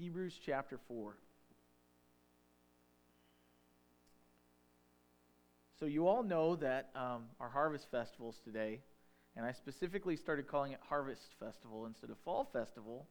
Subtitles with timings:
[0.00, 1.14] Hebrews chapter 4.
[5.78, 8.80] So, you all know that um, our harvest festivals today,
[9.36, 13.06] and I specifically started calling it Harvest Festival instead of Fall Festival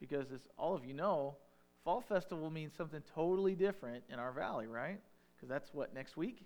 [0.00, 1.36] because, as all of you know,
[1.84, 4.98] Fall Festival means something totally different in our valley, right?
[5.36, 6.44] Because that's what, next week?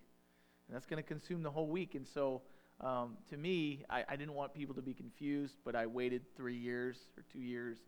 [0.69, 1.95] And that's going to consume the whole week.
[1.95, 2.43] And so,
[2.83, 6.57] um, to me, I, I didn't want people to be confused, but I waited three
[6.57, 7.79] years or two years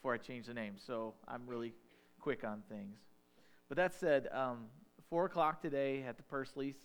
[0.00, 0.74] before I change the name.
[0.78, 1.74] So I'm really
[2.20, 2.96] quick on things.
[3.68, 4.66] But that said, um,
[5.10, 6.76] 4 o'clock today at the Pursleys,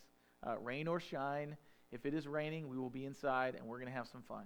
[0.45, 1.55] uh, rain or shine.
[1.93, 4.43] If it is raining, we will be inside and we're going to have some fun.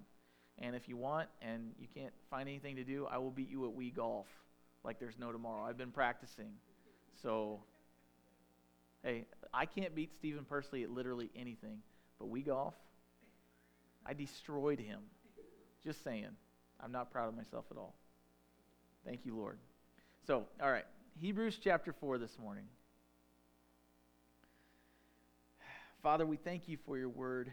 [0.60, 3.66] And if you want and you can't find anything to do, I will beat you
[3.68, 4.28] at Wii Golf
[4.84, 5.64] like there's no tomorrow.
[5.64, 6.52] I've been practicing.
[7.24, 7.62] So,
[9.04, 11.80] hey, I can't beat Stephen Pursley at literally anything.
[12.20, 12.76] But Wii Golf,
[14.06, 15.00] I destroyed him.
[15.84, 16.28] Just saying.
[16.82, 17.96] I'm not proud of myself at all.
[19.06, 19.58] Thank you, Lord.
[20.28, 20.86] So, all right.
[21.20, 22.66] Hebrews chapter 4 this morning.
[26.04, 27.52] Father, we thank you for your word.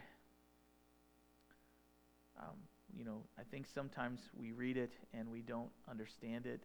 [2.39, 2.55] Um,
[2.95, 6.61] you know, I think sometimes we read it and we don't understand it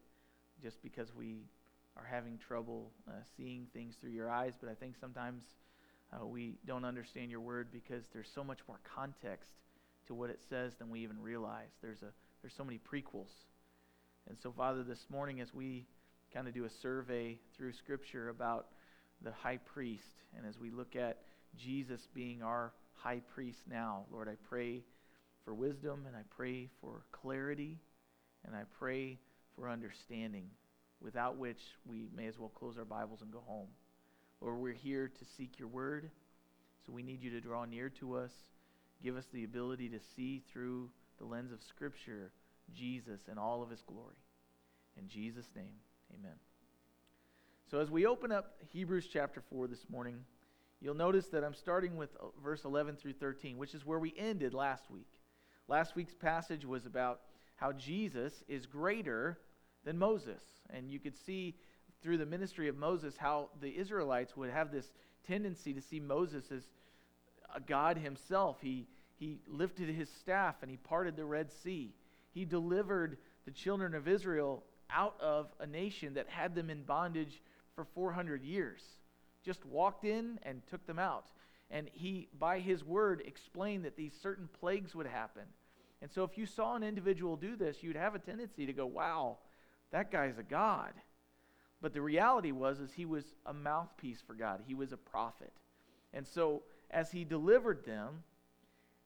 [0.63, 1.45] just because we
[1.97, 4.53] are having trouble uh, seeing things through your eyes.
[4.61, 5.43] But I think sometimes
[6.13, 9.51] uh, we don't understand your word because there's so much more context
[10.07, 11.71] to what it says than we even realize.
[11.81, 13.31] There's, a, there's so many prequels.
[14.29, 15.87] And so, Father, this morning as we
[16.33, 18.67] kind of do a survey through Scripture about
[19.23, 21.19] the high priest, and as we look at
[21.57, 24.83] Jesus being our high priest now, Lord, I pray
[25.45, 27.79] for wisdom and I pray for clarity
[28.45, 29.19] and I pray
[29.57, 30.47] for understanding,
[31.01, 33.69] without which we may as well close our Bibles and go home.
[34.41, 36.11] Lord, we're here to seek your word,
[36.87, 38.33] so we need you to draw near to us.
[39.03, 42.33] Give us the ability to see through the lens of Scripture
[42.75, 44.17] Jesus in all of his glory.
[44.97, 45.75] In Jesus' name,
[46.13, 46.37] amen.
[47.71, 50.25] So as we open up Hebrews chapter 4 this morning,
[50.81, 54.13] you'll notice that I'm starting with uh, verse 11 through 13, which is where we
[54.19, 55.09] ended last week.
[55.69, 57.21] Last week's passage was about
[57.57, 59.39] how Jesus is greater
[59.85, 60.43] than Moses.
[60.71, 61.55] And you could see
[62.03, 64.91] through the ministry of Moses how the Israelites would have this
[65.27, 66.65] tendency to see Moses as
[67.55, 68.59] a God himself.
[68.61, 71.95] He, he lifted his staff and he parted the Red Sea.
[72.33, 77.43] He delivered the children of Israel out of a nation that had them in bondage
[77.75, 78.83] for 400 years.
[79.45, 81.27] Just walked in and took them out.
[81.71, 85.45] And he, by his word, explained that these certain plagues would happen.
[86.03, 88.87] And so if you saw an individual do this, you'd have a tendency to go,
[88.87, 89.39] wow,
[89.91, 90.93] that guy's a God.
[91.81, 94.61] But the reality was is he was a mouthpiece for God.
[94.67, 95.53] He was a prophet.
[96.13, 98.23] And so as he delivered them,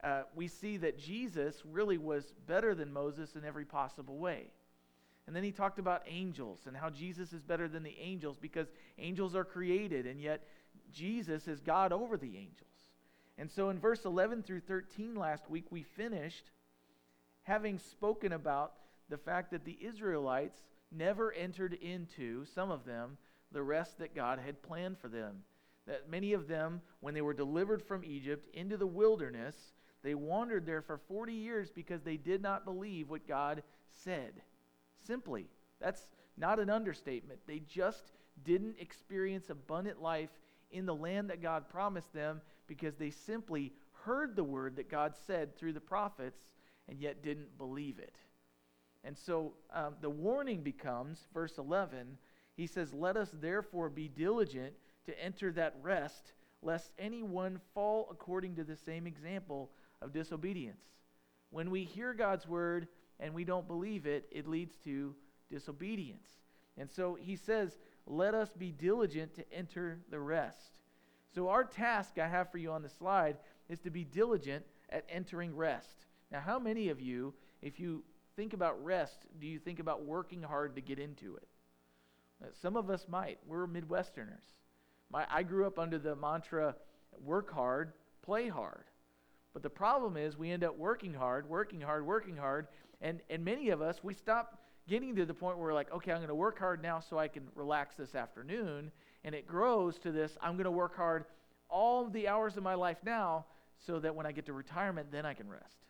[0.07, 4.53] uh, we see that Jesus really was better than Moses in every possible way.
[5.27, 8.69] And then he talked about angels and how Jesus is better than the angels because
[8.99, 10.47] angels are created, and yet
[10.93, 12.71] Jesus is God over the angels.
[13.37, 16.53] And so in verse 11 through 13 last week, we finished
[17.43, 18.75] having spoken about
[19.09, 20.61] the fact that the Israelites
[20.93, 23.19] never entered into, some of them,
[23.51, 25.43] the rest that God had planned for them.
[25.89, 29.57] That many of them, when they were delivered from Egypt into the wilderness,
[30.07, 34.35] they wandered there for 40 years because they did not believe what God said.
[35.05, 35.49] Simply.
[35.81, 36.09] That's
[36.39, 37.41] not an understatement.
[37.47, 38.13] They just
[38.45, 40.31] didn't experience abundant life
[40.71, 43.73] in the land that God promised them because they simply
[44.05, 46.55] heard the word that God said through the prophets
[46.89, 48.15] and yet didn't believe it.
[49.03, 52.17] And so um, the warning becomes, verse 11,
[52.57, 54.75] he says, Let us therefore be diligent
[55.07, 59.71] to enter that rest, lest anyone fall according to the same example
[60.07, 60.85] of disobedience.
[61.51, 62.87] When we hear God's word
[63.19, 65.15] and we don't believe it, it leads to
[65.51, 66.29] disobedience.
[66.79, 70.79] And so he says, Let us be diligent to enter the rest.
[71.35, 73.37] So, our task I have for you on the slide
[73.69, 76.07] is to be diligent at entering rest.
[76.31, 78.05] Now, how many of you, if you
[78.37, 81.49] think about rest, do you think about working hard to get into it?
[82.43, 83.39] Uh, some of us might.
[83.47, 84.55] We're Midwesterners.
[85.11, 86.77] My, I grew up under the mantra
[87.25, 87.93] work hard,
[88.23, 88.85] play hard.
[89.57, 92.67] But the problem is we end up working hard, working hard, working hard,
[93.01, 96.13] and, and many of us, we stop getting to the point where we're like, okay,
[96.13, 98.91] I'm going to work hard now so I can relax this afternoon.
[99.25, 101.25] And it grows to this, I'm going to work hard
[101.71, 103.47] all the hours of my life now
[103.79, 105.87] so that when I get to retirement, then I can rest.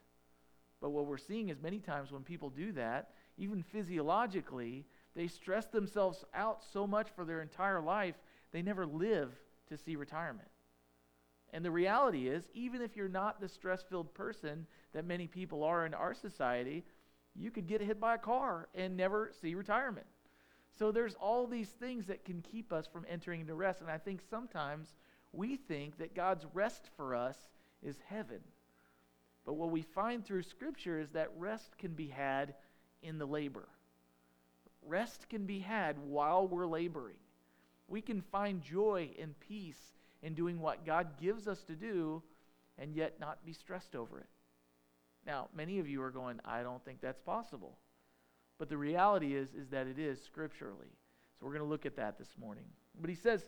[0.80, 4.86] But what we're seeing is many times when people do that, even physiologically,
[5.16, 8.14] they stress themselves out so much for their entire life,
[8.52, 9.32] they never live
[9.70, 10.46] to see retirement.
[11.56, 15.64] And the reality is, even if you're not the stress filled person that many people
[15.64, 16.84] are in our society,
[17.34, 20.06] you could get hit by a car and never see retirement.
[20.78, 23.80] So there's all these things that can keep us from entering into rest.
[23.80, 24.92] And I think sometimes
[25.32, 27.38] we think that God's rest for us
[27.82, 28.40] is heaven.
[29.46, 32.52] But what we find through Scripture is that rest can be had
[33.02, 33.66] in the labor.
[34.86, 37.16] Rest can be had while we're laboring.
[37.88, 39.95] We can find joy and peace
[40.26, 42.20] in doing what God gives us to do
[42.78, 44.26] and yet not be stressed over it.
[45.24, 47.78] Now, many of you are going, I don't think that's possible.
[48.58, 50.90] But the reality is is that it is scripturally.
[51.38, 52.64] So we're going to look at that this morning.
[53.00, 53.44] But he says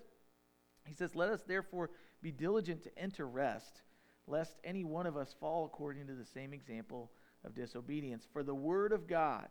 [0.87, 1.91] he says, "Let us therefore
[2.23, 3.83] be diligent to enter rest,
[4.29, 7.11] lest any one of us fall according to the same example
[7.45, 8.27] of disobedience.
[8.33, 9.49] For the word of God,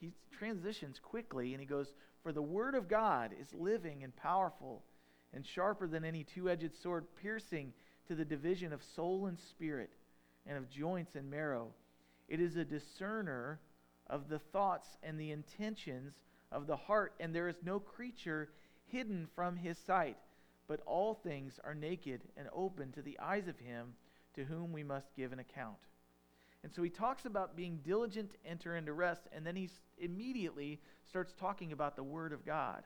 [0.00, 4.82] he transitions quickly and he goes, For the word of God is living and powerful
[5.34, 7.72] and sharper than any two edged sword, piercing
[8.08, 9.90] to the division of soul and spirit
[10.46, 11.68] and of joints and marrow.
[12.28, 13.60] It is a discerner
[14.08, 16.14] of the thoughts and the intentions
[16.50, 18.50] of the heart, and there is no creature
[18.86, 20.16] hidden from his sight,
[20.66, 23.94] but all things are naked and open to the eyes of him
[24.34, 25.78] to whom we must give an account.
[26.62, 30.80] And so he talks about being diligent to enter into rest, and then he immediately
[31.08, 32.82] starts talking about the Word of God.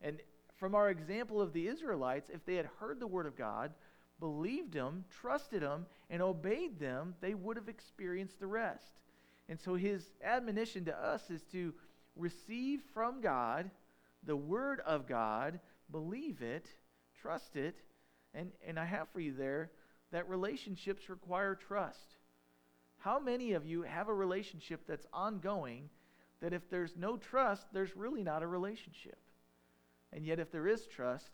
[0.00, 0.18] And
[0.56, 3.72] from our example of the Israelites, if they had heard the Word of God,
[4.20, 9.00] believed Him, trusted Him, and obeyed them, they would have experienced the rest.
[9.48, 11.74] And so his admonition to us is to
[12.16, 13.70] receive from God
[14.24, 15.60] the Word of God,
[15.90, 16.68] believe it,
[17.20, 17.76] trust it,
[18.32, 19.70] and, and I have for you there
[20.12, 22.16] that relationships require trust.
[22.98, 25.90] How many of you have a relationship that's ongoing
[26.40, 29.18] that if there's no trust, there's really not a relationship?
[30.14, 31.30] And yet, if there is trust,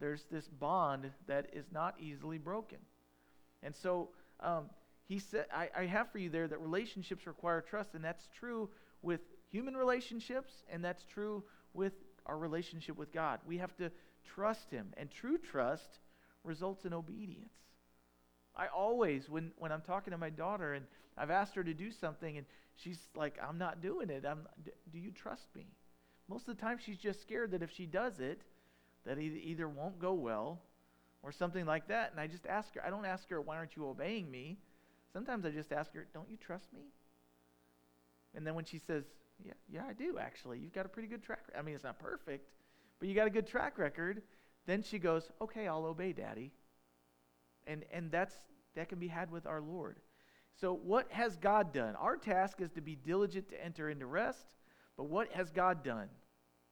[0.00, 2.78] there's this bond that is not easily broken.
[3.62, 4.08] And so,
[4.40, 4.70] um,
[5.04, 8.68] he said, I, I have for you there that relationships require trust, and that's true
[9.02, 9.20] with
[9.50, 11.92] human relationships, and that's true with
[12.26, 13.38] our relationship with God.
[13.46, 13.92] We have to
[14.24, 16.00] trust Him, and true trust
[16.42, 17.52] results in obedience.
[18.56, 20.86] I always, when, when I'm talking to my daughter and
[21.18, 22.46] I've asked her to do something and
[22.76, 24.24] she's like, I'm not doing it.
[24.24, 25.66] I'm, do you trust me?
[26.28, 28.42] Most of the time, she's just scared that if she does it,
[29.04, 30.60] that it either won't go well
[31.22, 32.10] or something like that.
[32.10, 34.58] And I just ask her, I don't ask her, why aren't you obeying me?
[35.12, 36.82] Sometimes I just ask her, don't you trust me?
[38.34, 39.04] And then when she says,
[39.44, 40.58] yeah, yeah, I do actually.
[40.58, 41.58] You've got a pretty good track record.
[41.58, 42.48] I mean, it's not perfect,
[42.98, 44.22] but you got a good track record.
[44.66, 46.52] Then she goes, okay, I'll obey daddy.
[47.66, 48.34] And, and that's,
[48.74, 49.96] that can be had with our Lord.
[50.60, 51.96] So, what has God done?
[51.96, 54.46] Our task is to be diligent to enter into rest,
[54.96, 56.08] but what has God done?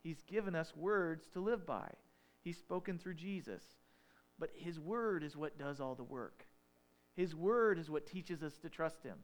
[0.02, 1.90] He's given us words to live by.
[2.42, 3.62] He's spoken through Jesus.
[4.38, 6.46] But His word is what does all the work.
[7.16, 9.18] His word is what teaches us to trust Him.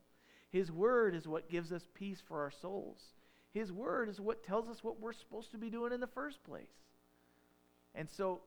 [0.50, 3.14] His word is what gives us peace for our souls.
[3.52, 6.42] His word is what tells us what we're supposed to be doing in the first
[6.44, 6.70] place.
[7.94, 8.40] And so,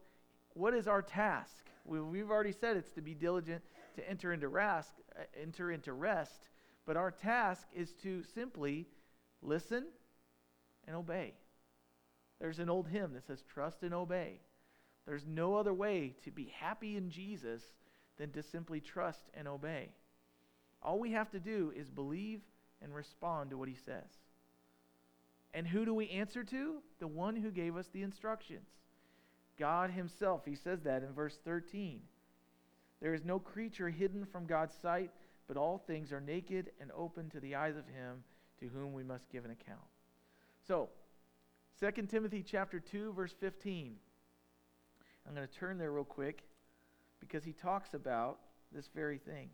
[0.53, 1.65] what is our task?
[1.85, 3.61] We've already said it's to be diligent
[3.95, 6.47] to enter into rest, uh, enter into rest,
[6.85, 8.88] but our task is to simply
[9.41, 9.85] listen
[10.88, 11.33] and obey.
[12.39, 14.39] There's an old hymn that says, Trust and obey.
[15.06, 17.62] There's no other way to be happy in Jesus
[18.18, 19.89] than to simply trust and obey.
[20.81, 22.41] All we have to do is believe
[22.81, 24.09] and respond to what he says.
[25.53, 26.75] And who do we answer to?
[27.00, 28.67] The one who gave us the instructions.
[29.58, 30.41] God Himself.
[30.46, 32.01] He says that in verse 13.
[33.01, 35.12] There is no creature hidden from God's sight,
[35.48, 38.24] but all things are naked and open to the eyes of Him
[38.60, 39.79] to whom we must give an account.
[40.67, 40.89] So,
[41.79, 43.96] 2 Timothy chapter 2 verse 15.
[45.27, 46.43] I'm going to turn there real quick
[47.20, 48.39] because he talks about
[48.72, 49.50] this very thing.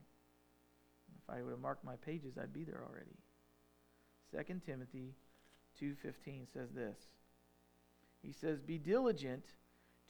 [1.24, 3.18] If I would have marked my pages, I'd be there already.
[4.32, 5.16] 2 Timothy
[5.82, 6.98] 2:15 says this.
[8.22, 9.46] He says, "Be diligent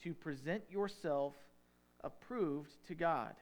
[0.02, 1.34] to present yourself
[2.02, 3.36] approved to God,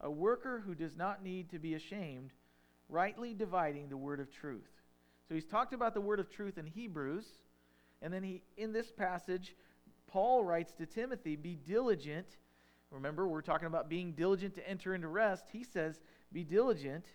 [0.00, 2.32] a worker who does not need to be ashamed,
[2.88, 4.81] rightly dividing the word of truth.
[5.28, 7.26] So he's talked about the word of truth in Hebrews,
[8.00, 9.54] and then he in this passage
[10.06, 12.26] Paul writes to Timothy, be diligent.
[12.90, 15.46] Remember, we're talking about being diligent to enter into rest.
[15.50, 16.00] He says,
[16.32, 17.06] be diligent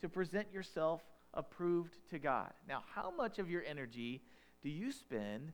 [0.00, 1.00] to present yourself
[1.34, 2.52] approved to God.
[2.68, 4.22] Now, how much of your energy
[4.62, 5.52] do you spend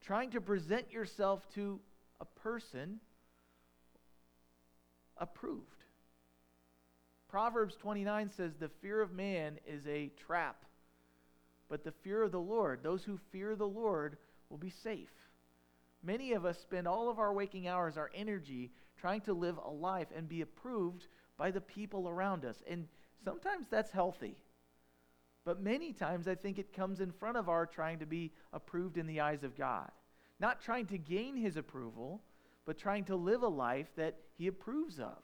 [0.00, 1.80] trying to present yourself to
[2.20, 3.00] a person
[5.16, 5.84] approved.
[7.28, 10.64] Proverbs 29 says, The fear of man is a trap,
[11.74, 14.16] but the fear of the Lord, those who fear the Lord,
[14.48, 15.10] will be safe.
[16.04, 19.70] Many of us spend all of our waking hours, our energy, trying to live a
[19.72, 22.62] life and be approved by the people around us.
[22.70, 22.86] And
[23.24, 24.36] sometimes that's healthy.
[25.44, 28.96] But many times I think it comes in front of our trying to be approved
[28.96, 29.90] in the eyes of God.
[30.38, 32.22] Not trying to gain his approval,
[32.66, 35.18] but trying to live a life that he approves of.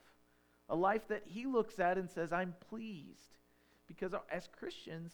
[0.69, 3.37] A life that he looks at and says, I'm pleased.
[3.87, 5.13] Because uh, as Christians,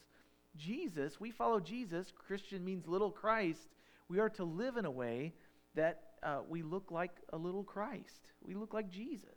[0.56, 2.12] Jesus, we follow Jesus.
[2.26, 3.68] Christian means little Christ.
[4.08, 5.34] We are to live in a way
[5.74, 8.30] that uh, we look like a little Christ.
[8.40, 9.36] We look like Jesus.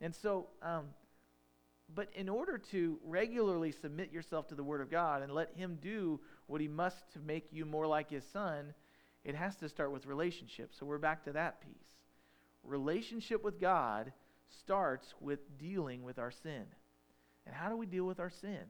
[0.00, 0.86] And so, um,
[1.94, 5.78] but in order to regularly submit yourself to the Word of God and let Him
[5.80, 8.74] do what He must to make you more like His Son,
[9.24, 10.72] it has to start with relationship.
[10.78, 11.70] So we're back to that piece.
[12.62, 14.12] Relationship with God
[14.48, 16.64] starts with dealing with our sin.
[17.46, 18.64] And how do we deal with our sin?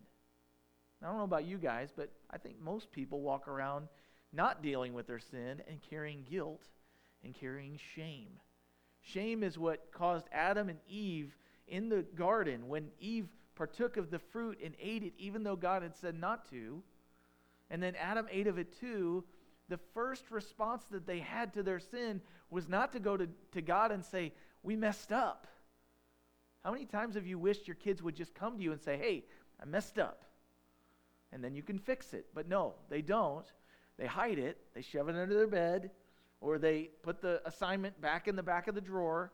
[1.03, 3.89] I don't know about you guys, but I think most people walk around
[4.33, 6.63] not dealing with their sin and carrying guilt
[7.25, 8.29] and carrying shame.
[9.03, 11.37] Shame is what caused Adam and Eve
[11.69, 15.83] in the garden when Eve partook of the fruit and ate it, even though God
[15.83, 16.83] had said not to.
[17.71, 19.25] And then Adam ate of it too.
[19.69, 23.63] The first response that they had to their sin was not to go to, to
[23.63, 25.47] God and say, We messed up.
[26.65, 28.99] How many times have you wished your kids would just come to you and say,
[28.99, 29.25] Hey,
[29.61, 30.25] I messed up?
[31.33, 32.27] And then you can fix it.
[32.35, 33.47] But no, they don't.
[33.99, 35.91] They hide it, they shove it under their bed,
[36.41, 39.31] or they put the assignment back in the back of the drawer,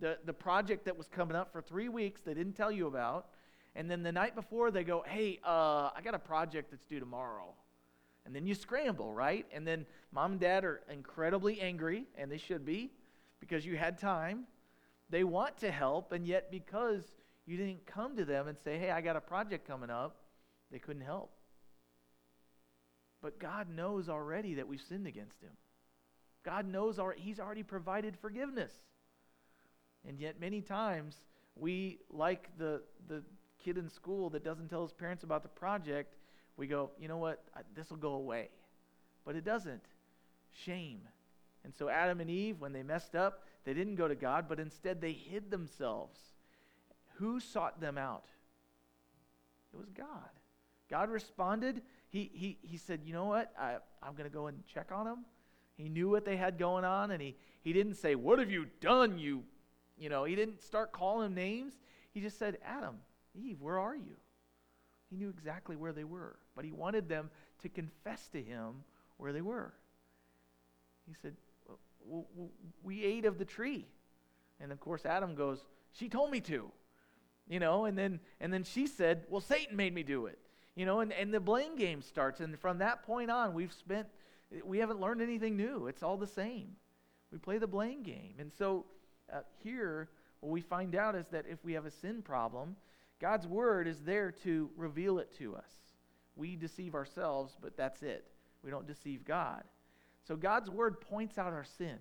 [0.00, 3.28] the, the project that was coming up for three weeks they didn't tell you about.
[3.76, 6.98] And then the night before, they go, Hey, uh, I got a project that's due
[6.98, 7.54] tomorrow.
[8.26, 9.46] And then you scramble, right?
[9.52, 12.90] And then mom and dad are incredibly angry, and they should be,
[13.40, 14.44] because you had time.
[15.10, 17.04] They want to help, and yet because
[17.46, 20.16] you didn't come to them and say, Hey, I got a project coming up,
[20.72, 21.30] they couldn't help.
[23.22, 25.52] But God knows already that we've sinned against Him.
[26.44, 28.72] God knows our, He's already provided forgiveness.
[30.06, 31.16] And yet, many times,
[31.56, 33.22] we, like the, the
[33.62, 36.16] kid in school that doesn't tell his parents about the project,
[36.56, 37.44] we go, you know what,
[37.74, 38.48] this will go away.
[39.24, 39.82] But it doesn't.
[40.64, 41.00] Shame.
[41.64, 44.60] And so, Adam and Eve, when they messed up, they didn't go to God, but
[44.60, 46.18] instead they hid themselves.
[47.16, 48.24] Who sought them out?
[49.74, 50.06] It was God.
[50.88, 53.52] God responded he, he, he said, You know what?
[53.58, 55.24] I, I'm going to go and check on them.
[55.76, 58.66] He knew what they had going on, and he, he didn't say, What have you
[58.80, 59.18] done?
[59.18, 59.44] You,
[59.98, 61.74] you know, he didn't start calling them names.
[62.12, 62.96] He just said, Adam,
[63.34, 64.16] Eve, where are you?
[65.10, 67.30] He knew exactly where they were, but he wanted them
[67.62, 68.84] to confess to him
[69.16, 69.72] where they were.
[71.06, 71.34] He said,
[72.82, 73.86] We ate of the tree.
[74.60, 76.70] And of course, Adam goes, She told me to.
[77.48, 80.38] You know, and then and then she said, Well, Satan made me do it.
[80.78, 82.38] You know, and, and the blame game starts.
[82.38, 84.06] And from that point on, we've spent,
[84.64, 85.88] we haven't learned anything new.
[85.88, 86.76] It's all the same.
[87.32, 88.34] We play the blame game.
[88.38, 88.86] And so
[89.32, 90.08] uh, here,
[90.38, 92.76] what we find out is that if we have a sin problem,
[93.20, 95.72] God's word is there to reveal it to us.
[96.36, 98.28] We deceive ourselves, but that's it.
[98.62, 99.64] We don't deceive God.
[100.28, 101.98] So God's word points out our sin.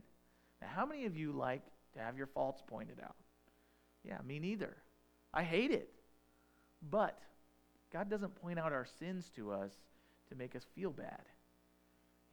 [0.61, 3.15] Now, how many of you like to have your faults pointed out?
[4.03, 4.77] Yeah, me neither.
[5.33, 5.89] I hate it.
[6.91, 7.17] But
[7.91, 9.71] God doesn't point out our sins to us
[10.29, 11.21] to make us feel bad.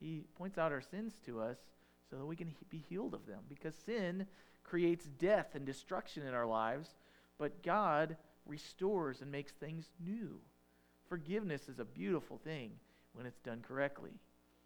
[0.01, 1.59] He points out our sins to us
[2.11, 3.41] so that we can be healed of them.
[3.49, 4.27] Because sin
[4.63, 6.91] creates death and destruction in our lives,
[7.39, 10.41] but God restores and makes things new.
[11.09, 12.73] Forgiveness is a beautiful thing
[13.13, 14.13] when it's done correctly.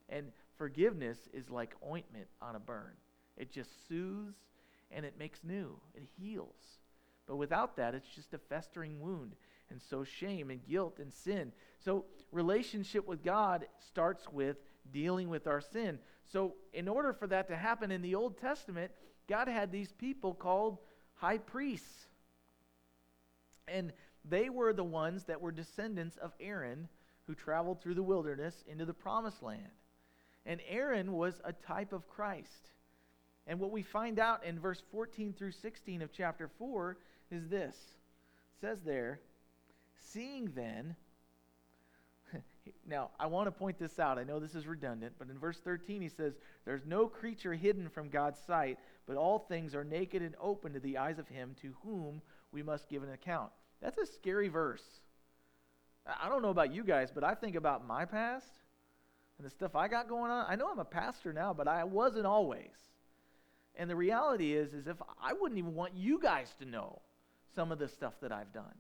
[0.08, 2.94] And forgiveness is like ointment on a burn,
[3.36, 4.36] it just soothes
[4.90, 6.78] and it makes new, it heals.
[7.26, 9.34] But without that, it's just a festering wound
[9.70, 11.52] and so shame and guilt and sin.
[11.78, 14.56] So relationship with God starts with
[14.92, 15.98] dealing with our sin.
[16.24, 18.92] So in order for that to happen in the Old Testament,
[19.28, 20.78] God had these people called
[21.14, 22.06] high priests.
[23.66, 23.92] And
[24.24, 26.88] they were the ones that were descendants of Aaron
[27.26, 29.70] who traveled through the wilderness into the promised land.
[30.46, 32.70] And Aaron was a type of Christ.
[33.46, 36.96] And what we find out in verse 14 through 16 of chapter 4
[37.30, 37.76] is this.
[37.76, 39.20] It says there,
[40.00, 40.96] Seeing then,
[42.86, 44.18] now I want to point this out.
[44.18, 47.88] I know this is redundant, but in verse 13 he says, There's no creature hidden
[47.88, 51.54] from God's sight, but all things are naked and open to the eyes of him
[51.62, 53.50] to whom we must give an account.
[53.80, 54.84] That's a scary verse.
[56.22, 58.60] I don't know about you guys, but I think about my past
[59.36, 60.46] and the stuff I got going on.
[60.48, 62.72] I know I'm a pastor now, but I wasn't always.
[63.76, 67.00] And the reality is, is if I wouldn't even want you guys to know
[67.54, 68.74] some of the stuff that I've done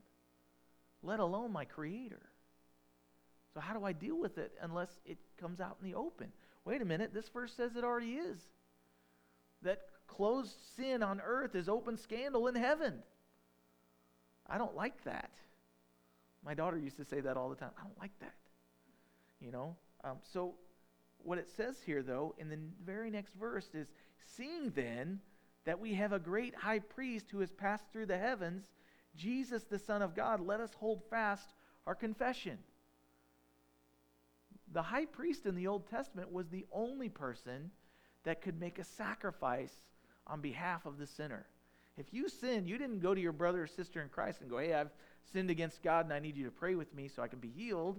[1.02, 2.22] let alone my Creator.
[3.54, 6.32] So, how do I deal with it unless it comes out in the open?
[6.64, 8.40] Wait a minute, this verse says it already is.
[9.62, 13.02] That closed sin on earth is open scandal in heaven.
[14.46, 15.30] I don't like that.
[16.44, 17.70] My daughter used to say that all the time.
[17.78, 18.34] I don't like that.
[19.40, 19.76] you know.
[20.04, 20.54] Um, so,
[21.18, 23.88] what it says here, though, in the very next verse is
[24.36, 25.20] Seeing then
[25.64, 28.64] that we have a great high priest who has passed through the heavens,
[29.18, 31.52] Jesus, the Son of God, let us hold fast
[31.86, 32.58] our confession.
[34.72, 37.70] The high priest in the Old Testament was the only person
[38.24, 39.74] that could make a sacrifice
[40.26, 41.46] on behalf of the sinner.
[41.96, 44.58] If you sinned, you didn't go to your brother or sister in Christ and go,
[44.58, 44.92] hey, I've
[45.32, 47.50] sinned against God and I need you to pray with me so I can be
[47.50, 47.98] healed.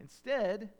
[0.00, 0.70] Instead,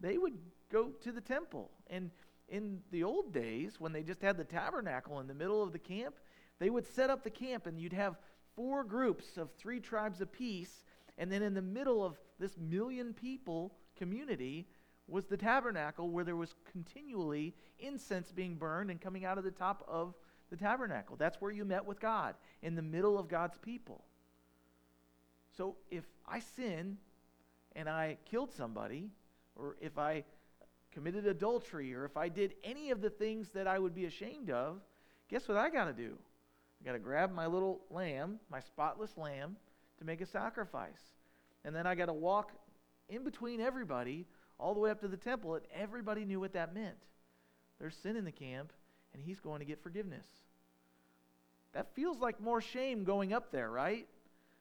[0.00, 0.34] they would
[0.70, 1.70] go to the temple.
[1.88, 2.10] And
[2.48, 5.78] in the old days, when they just had the tabernacle in the middle of the
[5.78, 6.16] camp,
[6.58, 8.16] they would set up the camp and you'd have
[8.56, 10.82] four groups of three tribes apiece.
[11.18, 14.66] And then in the middle of this million people community
[15.08, 19.50] was the tabernacle where there was continually incense being burned and coming out of the
[19.50, 20.14] top of
[20.50, 21.16] the tabernacle.
[21.16, 24.04] That's where you met with God, in the middle of God's people.
[25.56, 26.98] So if I sin
[27.74, 29.10] and I killed somebody,
[29.54, 30.24] or if I
[30.92, 34.50] committed adultery, or if I did any of the things that I would be ashamed
[34.50, 34.80] of,
[35.28, 36.16] guess what I got to do?
[36.80, 39.56] I got to grab my little lamb, my spotless lamb,
[39.98, 41.14] to make a sacrifice.
[41.64, 42.52] And then I got to walk
[43.08, 44.26] in between everybody
[44.58, 46.96] all the way up to the temple, and everybody knew what that meant.
[47.78, 48.72] There's sin in the camp,
[49.12, 50.26] and he's going to get forgiveness.
[51.74, 54.06] That feels like more shame going up there, right?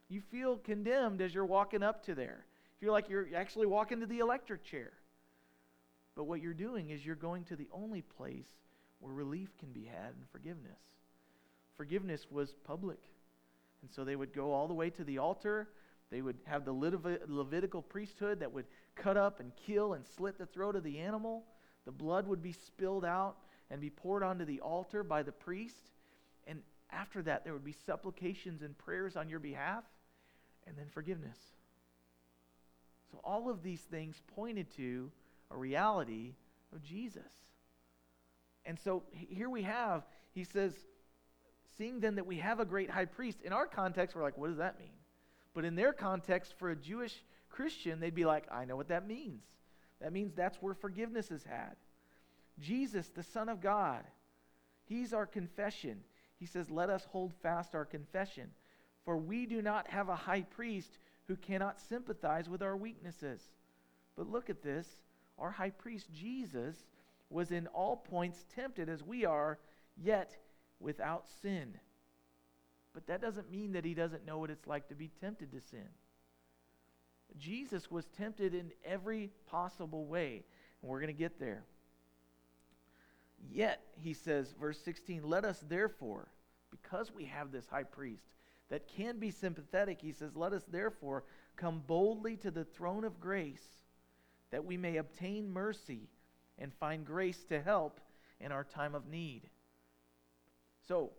[0.09, 2.45] You feel condemned as you're walking up to there.
[2.79, 4.91] You feel like you're actually walking to the electric chair.
[6.15, 8.47] But what you're doing is you're going to the only place
[8.99, 10.79] where relief can be had and forgiveness.
[11.77, 12.99] Forgiveness was public.
[13.81, 15.69] And so they would go all the way to the altar.
[16.09, 16.73] They would have the
[17.27, 18.65] Levitical priesthood that would
[18.95, 21.43] cut up and kill and slit the throat of the animal.
[21.85, 23.37] The blood would be spilled out
[23.69, 25.91] and be poured onto the altar by the priest.
[26.47, 29.83] And after that, there would be supplications and prayers on your behalf,
[30.67, 31.37] and then forgiveness.
[33.11, 35.11] So, all of these things pointed to
[35.51, 36.33] a reality
[36.73, 37.23] of Jesus.
[38.65, 40.03] And so, here we have,
[40.33, 40.73] he says,
[41.77, 44.47] seeing then that we have a great high priest, in our context, we're like, what
[44.47, 44.93] does that mean?
[45.53, 49.07] But in their context, for a Jewish Christian, they'd be like, I know what that
[49.07, 49.43] means.
[50.01, 51.75] That means that's where forgiveness is had.
[52.59, 54.03] Jesus, the Son of God,
[54.85, 56.01] He's our confession.
[56.37, 58.49] He says, Let us hold fast our confession,
[59.03, 63.41] for we do not have a high priest who cannot sympathize with our weaknesses.
[64.15, 64.87] But look at this
[65.37, 66.77] our high priest, Jesus,
[67.29, 69.57] was in all points tempted as we are,
[69.97, 70.37] yet
[70.79, 71.75] without sin.
[72.93, 75.61] But that doesn't mean that he doesn't know what it's like to be tempted to
[75.61, 75.87] sin.
[77.37, 80.43] Jesus was tempted in every possible way,
[80.81, 81.63] and we're going to get there.
[83.51, 86.29] Yet, he says, verse 16, let us therefore,
[86.71, 88.23] because we have this high priest
[88.69, 91.23] that can be sympathetic, he says, let us therefore
[91.55, 93.65] come boldly to the throne of grace
[94.51, 96.09] that we may obtain mercy
[96.57, 97.99] and find grace to help
[98.39, 99.49] in our time of need.
[100.87, 101.11] So,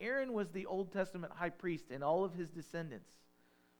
[0.00, 3.10] Aaron was the Old Testament high priest and all of his descendants.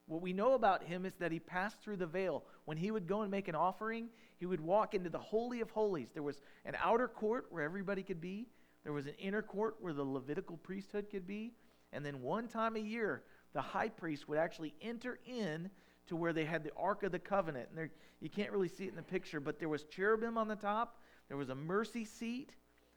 [0.05, 2.43] What we know about him is that he passed through the veil.
[2.65, 5.71] When he would go and make an offering, he would walk into the Holy of
[5.71, 6.09] Holies.
[6.13, 8.47] There was an outer court where everybody could be,
[8.83, 11.53] there was an inner court where the Levitical priesthood could be,
[11.93, 15.69] and then one time a year, the high priest would actually enter in
[16.07, 17.69] to where they had the Ark of the Covenant.
[17.69, 20.47] And there, you can't really see it in the picture, but there was cherubim on
[20.47, 22.51] the top, there was a mercy seat,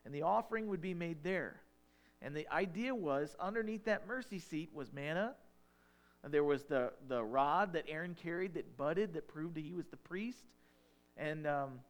[0.05, 1.61] and the offering would be made there.
[2.22, 5.35] And the idea was underneath that mercy seat was manna
[6.29, 9.87] there was the, the rod that Aaron carried that budded, that proved that he was
[9.87, 10.44] the priest.
[11.16, 11.81] And um,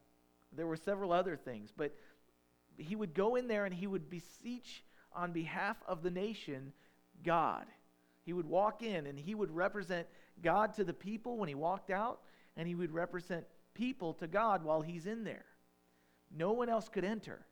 [0.52, 1.70] there were several other things.
[1.76, 1.94] But
[2.76, 4.84] he would go in there and he would beseech
[5.14, 6.72] on behalf of the nation
[7.24, 7.64] God.
[8.24, 10.06] He would walk in and he would represent
[10.42, 12.20] God to the people when he walked out,
[12.58, 15.46] and he would represent people to God while he's in there.
[16.36, 17.46] No one else could enter.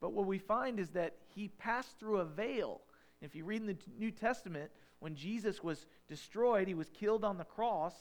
[0.00, 2.80] But what we find is that he passed through a veil.
[3.20, 7.38] If you read in the New Testament, when Jesus was destroyed, he was killed on
[7.38, 7.94] the cross,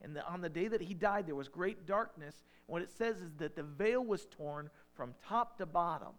[0.00, 2.42] and the, on the day that he died, there was great darkness.
[2.66, 6.14] What it says is that the veil was torn from top to bottom.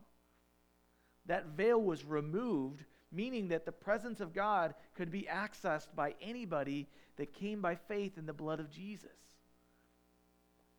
[1.25, 6.87] That veil was removed, meaning that the presence of God could be accessed by anybody
[7.17, 9.11] that came by faith in the blood of Jesus.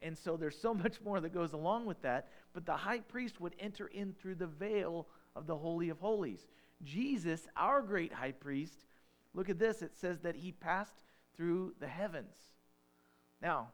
[0.05, 3.41] And so there's so much more that goes along with that, but the high priest
[3.41, 6.47] would enter in through the veil of the Holy of Holies.
[6.85, 8.85] Jesus, our great high priest,
[9.35, 9.83] Look at this.
[9.83, 11.03] It says that he passed
[11.37, 12.37] through the heavens.
[13.43, 13.69] Now,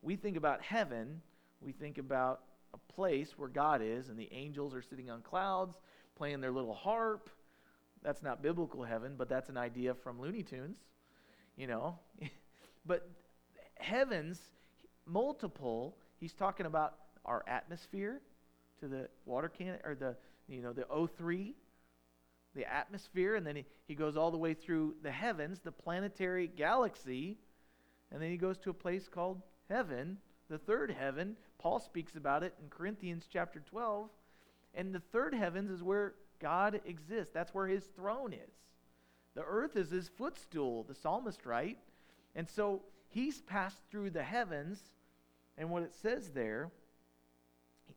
[0.00, 1.20] we think about heaven,
[1.60, 2.40] we think about
[2.74, 5.76] a place where God is, and the angels are sitting on clouds
[6.16, 7.30] playing their little harp.
[8.02, 10.78] That's not biblical heaven, but that's an idea from Looney Tunes,
[11.56, 11.98] you know.
[12.86, 13.08] but
[13.78, 14.40] heavens,
[15.06, 18.20] multiple, he's talking about our atmosphere
[18.80, 20.16] to the water can or the
[20.48, 21.52] you know the O3
[22.54, 26.48] the atmosphere and then he, he goes all the way through the heavens the planetary
[26.48, 27.38] galaxy
[28.10, 30.18] and then he goes to a place called heaven
[30.50, 31.36] the third heaven.
[31.58, 34.10] Paul speaks about it in corinthians chapter 12
[34.74, 37.32] and the third heavens is where god exists.
[37.32, 38.52] That's where his throne is.
[39.34, 41.78] The earth is his footstool the psalmist right?
[42.34, 44.80] And so he's passed through the heavens
[45.56, 46.70] and what it says there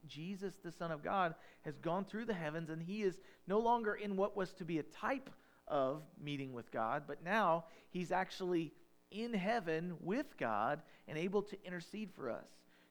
[0.08, 3.95] Jesus, the Son of God, has gone through the heavens and he is no longer
[3.95, 5.30] in what was to be a type
[5.67, 8.71] of meeting with God, but now he's actually
[9.12, 12.47] in heaven with God and able to intercede for us.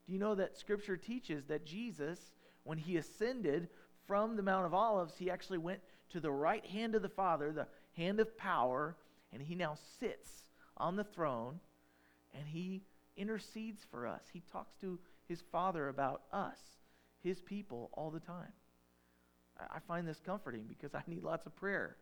[0.06, 2.32] Do you know that Scripture teaches that Jesus,
[2.64, 3.68] when he ascended
[4.06, 7.52] from the Mount of Olives, he actually went to the right hand of the Father,
[7.52, 8.96] the hand of power,
[9.32, 10.44] and he now sits
[10.76, 11.60] on the throne
[12.34, 12.82] and he
[13.16, 14.22] intercedes for us.
[14.32, 16.58] He talks to his Father about us
[17.24, 18.52] his people all the time.
[19.58, 21.96] I find this comforting because I need lots of prayer.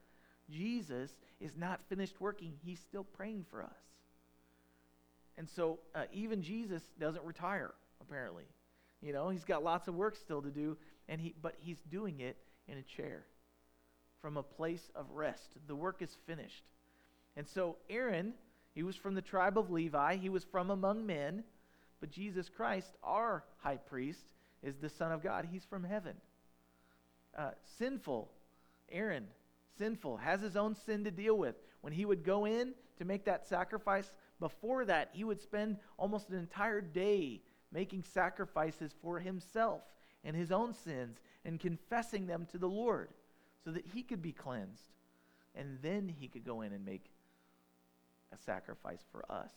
[0.50, 3.70] Jesus is not finished working, he's still praying for us.
[5.38, 8.44] And so uh, even Jesus doesn't retire, apparently.
[9.00, 10.76] You know, he's got lots of work still to do,
[11.08, 12.36] and he, but he's doing it
[12.68, 13.24] in a chair
[14.20, 15.54] from a place of rest.
[15.66, 16.64] The work is finished.
[17.36, 18.34] And so Aaron,
[18.74, 21.44] he was from the tribe of Levi, he was from among men,
[22.00, 24.24] but Jesus Christ, our high priest,
[24.62, 25.46] is the Son of God.
[25.50, 26.14] He's from heaven.
[27.36, 28.30] Uh, sinful,
[28.90, 29.26] Aaron,
[29.78, 31.56] sinful, has his own sin to deal with.
[31.80, 36.28] When he would go in to make that sacrifice, before that, he would spend almost
[36.30, 37.40] an entire day
[37.72, 39.82] making sacrifices for himself
[40.24, 43.10] and his own sins and confessing them to the Lord
[43.64, 44.92] so that he could be cleansed.
[45.54, 47.04] And then he could go in and make
[48.32, 49.52] a sacrifice for us.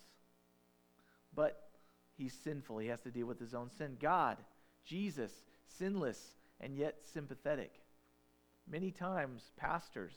[1.34, 1.70] But
[2.18, 2.78] he's sinful.
[2.80, 3.98] He has to deal with his own sin.
[4.00, 4.38] God,
[4.86, 5.32] Jesus,
[5.68, 7.74] sinless and yet sympathetic.
[8.70, 10.14] Many times, pastors,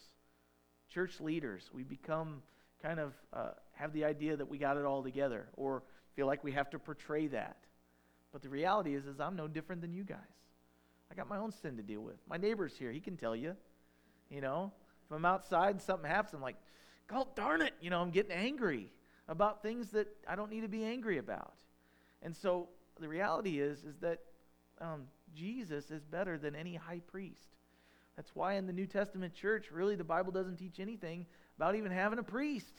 [0.89, 2.43] church leaders, we become
[2.83, 5.83] kind of uh, have the idea that we got it all together or
[6.15, 7.57] feel like we have to portray that.
[8.33, 10.19] But the reality is, is I'm no different than you guys.
[11.11, 12.17] I got my own sin to deal with.
[12.29, 12.93] My neighbor's here.
[12.93, 13.57] He can tell you.
[14.31, 14.73] You know,
[15.07, 16.57] if I'm outside and something happens, I'm like,
[17.09, 17.75] God darn it.
[17.81, 18.93] You know, I'm getting angry
[19.29, 21.55] about things that I don't need to be angry about.
[22.23, 22.69] And so
[23.01, 24.21] the reality is, is that
[24.81, 27.49] um, Jesus is better than any high priest.
[28.17, 31.93] That's why in the New Testament church, really, the Bible doesn't teach anything about even
[31.93, 32.75] having a priest.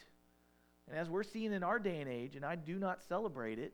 [0.89, 3.73] And as we're seeing in our day and age, and I do not celebrate it,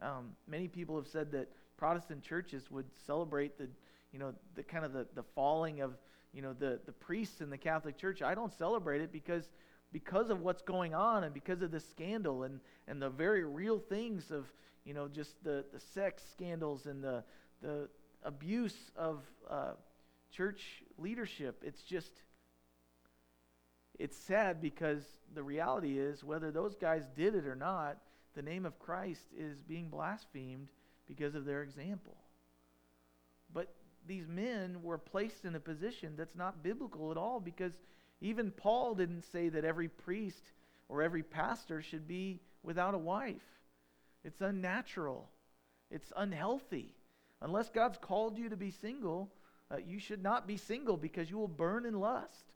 [0.00, 3.68] um, many people have said that Protestant churches would celebrate the,
[4.12, 5.96] you know, the kind of the, the falling of,
[6.32, 8.22] you know, the, the priests in the Catholic Church.
[8.22, 9.48] I don't celebrate it because
[9.96, 13.78] because of what's going on and because of the scandal and, and the very real
[13.78, 14.44] things of,
[14.84, 17.24] you know, just the, the sex scandals and the,
[17.62, 17.88] the
[18.22, 19.70] abuse of uh,
[20.30, 21.62] church leadership.
[21.64, 22.12] It's just,
[23.98, 25.02] it's sad because
[25.34, 27.96] the reality is, whether those guys did it or not,
[28.34, 30.68] the name of Christ is being blasphemed
[31.08, 32.18] because of their example.
[33.50, 33.72] But
[34.06, 37.72] these men were placed in a position that's not biblical at all because
[38.20, 40.52] even Paul didn't say that every priest
[40.88, 43.42] or every pastor should be without a wife.
[44.24, 45.28] It's unnatural.
[45.90, 46.94] It's unhealthy.
[47.42, 49.30] Unless God's called you to be single,
[49.70, 52.52] uh, you should not be single because you will burn in lust.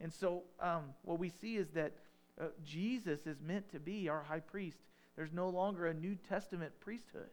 [0.00, 1.92] And so, um, what we see is that
[2.40, 4.78] uh, Jesus is meant to be our high priest.
[5.16, 7.30] There's no longer a New Testament priesthood.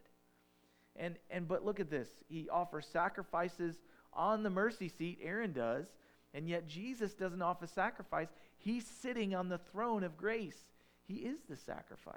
[0.96, 2.08] And, and but look at this.
[2.28, 3.76] He offers sacrifices
[4.12, 5.86] on the mercy seat, Aaron does,
[6.34, 8.28] and yet Jesus doesn't offer sacrifice.
[8.58, 10.58] He's sitting on the throne of grace.
[11.06, 12.16] He is the sacrifice.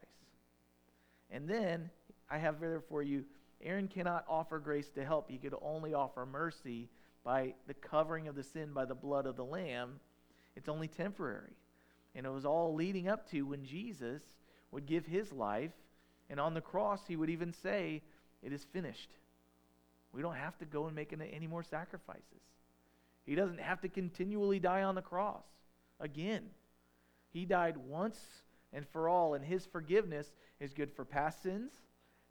[1.32, 1.90] And then
[2.30, 3.26] I have there for you
[3.64, 5.30] Aaron cannot offer grace to help.
[5.30, 6.90] He could only offer mercy
[7.24, 10.00] by the covering of the sin by the blood of the Lamb.
[10.56, 11.54] It's only temporary.
[12.16, 14.22] And it was all leading up to when Jesus
[14.72, 15.72] would give his life.
[16.30, 18.02] And on the cross, he would even say,
[18.42, 19.10] It is finished.
[20.12, 22.24] We don't have to go and make any more sacrifices.
[23.26, 25.46] He doesn't have to continually die on the cross
[26.00, 26.44] again.
[27.32, 28.20] He died once
[28.74, 31.72] and for all, and his forgiveness is good for past sins,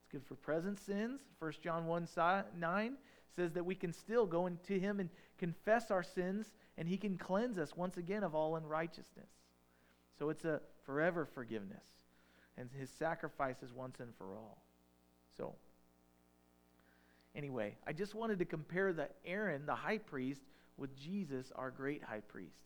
[0.01, 1.21] it's good for present sins.
[1.39, 2.09] 1 John 1
[2.57, 2.97] 9
[3.35, 7.17] says that we can still go into him and confess our sins, and he can
[7.17, 9.31] cleanse us once again of all unrighteousness.
[10.19, 11.85] So it's a forever forgiveness,
[12.59, 14.59] and his sacrifice is once and for all.
[15.37, 15.55] So,
[17.35, 20.43] anyway, I just wanted to compare the Aaron, the high priest,
[20.77, 22.57] with Jesus, our great high priest.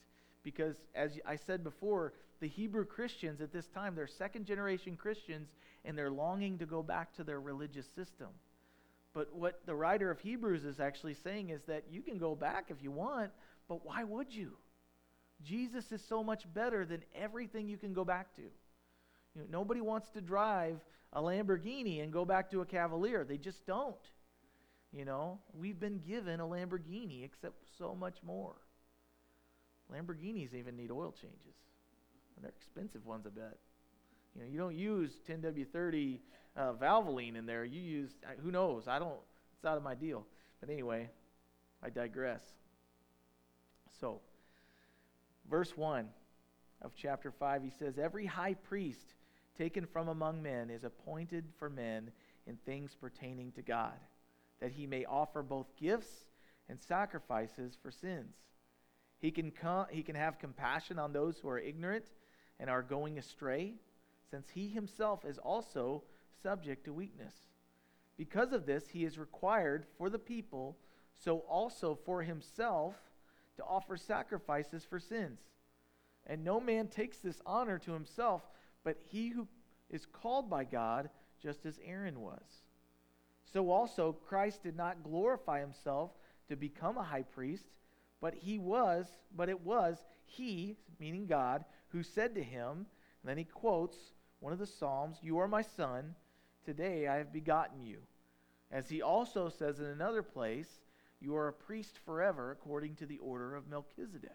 [0.42, 5.48] Because, as I said before, the Hebrew Christians at this time, they're second generation Christians,
[5.84, 8.28] and they're longing to go back to their religious system.
[9.14, 12.66] But what the writer of Hebrews is actually saying is that you can go back
[12.68, 13.30] if you want,
[13.68, 14.52] but why would you?
[15.42, 18.42] Jesus is so much better than everything you can go back to.
[18.42, 20.78] You know, nobody wants to drive
[21.12, 23.24] a Lamborghini and go back to a Cavalier.
[23.24, 23.96] They just don't.
[24.92, 28.54] You know, we've been given a Lamborghini, except so much more.
[29.92, 31.56] Lamborghinis even need oil changes.
[32.36, 33.58] And they're expensive ones, I bet.
[34.34, 36.18] You know, you don't use 10W30
[36.56, 37.64] uh, Valvoline in there.
[37.64, 38.10] You use,
[38.42, 38.88] who knows?
[38.88, 39.18] I don't,
[39.54, 40.26] it's out of my deal.
[40.60, 41.08] But anyway,
[41.82, 42.42] I digress.
[44.00, 44.20] So,
[45.50, 46.06] verse 1
[46.82, 49.14] of chapter 5, he says, Every high priest
[49.56, 52.10] taken from among men is appointed for men
[52.46, 53.94] in things pertaining to God,
[54.60, 56.24] that he may offer both gifts
[56.68, 58.34] and sacrifices for sins.
[59.18, 59.52] He can,
[59.90, 62.06] he can have compassion on those who are ignorant
[62.58, 63.74] and are going astray,
[64.30, 66.02] since he himself is also
[66.42, 67.34] subject to weakness.
[68.16, 70.76] Because of this, he is required for the people,
[71.16, 72.94] so also for himself,
[73.56, 75.40] to offer sacrifices for sins.
[76.26, 78.42] And no man takes this honor to himself,
[78.84, 79.46] but he who
[79.90, 81.10] is called by God,
[81.42, 82.65] just as Aaron was.
[83.52, 86.10] So also, Christ did not glorify himself
[86.48, 87.66] to become a high priest,
[88.20, 89.06] but he was,
[89.36, 92.86] but it was he, meaning God, who said to him,
[93.22, 93.96] and then he quotes
[94.40, 96.14] one of the Psalms, You are my son,
[96.64, 97.98] today I have begotten you.
[98.70, 100.80] As he also says in another place,
[101.20, 104.30] You are a priest forever, according to the order of Melchizedek.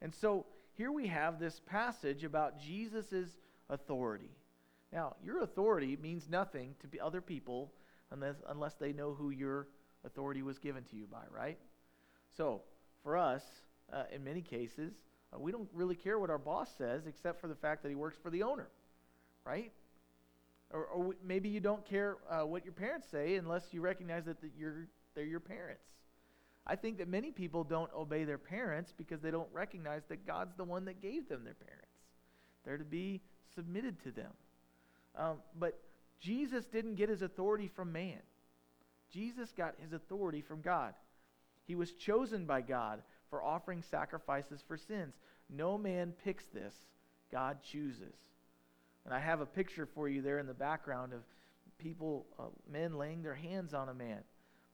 [0.00, 3.36] And so here we have this passage about Jesus'
[3.70, 4.30] authority.
[4.92, 7.72] Now, your authority means nothing to other people
[8.14, 9.66] unless, unless they know who your
[10.06, 11.58] authority was given to you by, right?
[12.36, 12.62] So,
[13.02, 13.42] for us,
[13.92, 14.92] uh, in many cases,
[15.32, 17.94] uh, we don't really care what our boss says except for the fact that he
[17.94, 18.68] works for the owner,
[19.44, 19.72] right?
[20.70, 24.40] Or, or maybe you don't care uh, what your parents say unless you recognize that,
[24.40, 25.84] that you're, they're your parents.
[26.66, 30.56] I think that many people don't obey their parents because they don't recognize that God's
[30.56, 31.88] the one that gave them their parents.
[32.64, 33.20] They're to be
[33.54, 34.30] submitted to them.
[35.16, 35.78] Um, but
[36.24, 38.20] Jesus didn't get his authority from man,
[39.12, 40.94] Jesus got his authority from God.
[41.66, 45.14] He was chosen by God for offering sacrifices for sins.
[45.48, 46.74] No man picks this,
[47.30, 48.14] God chooses.
[49.04, 51.20] And I have a picture for you there in the background of
[51.78, 54.20] people, uh, men laying their hands on a man.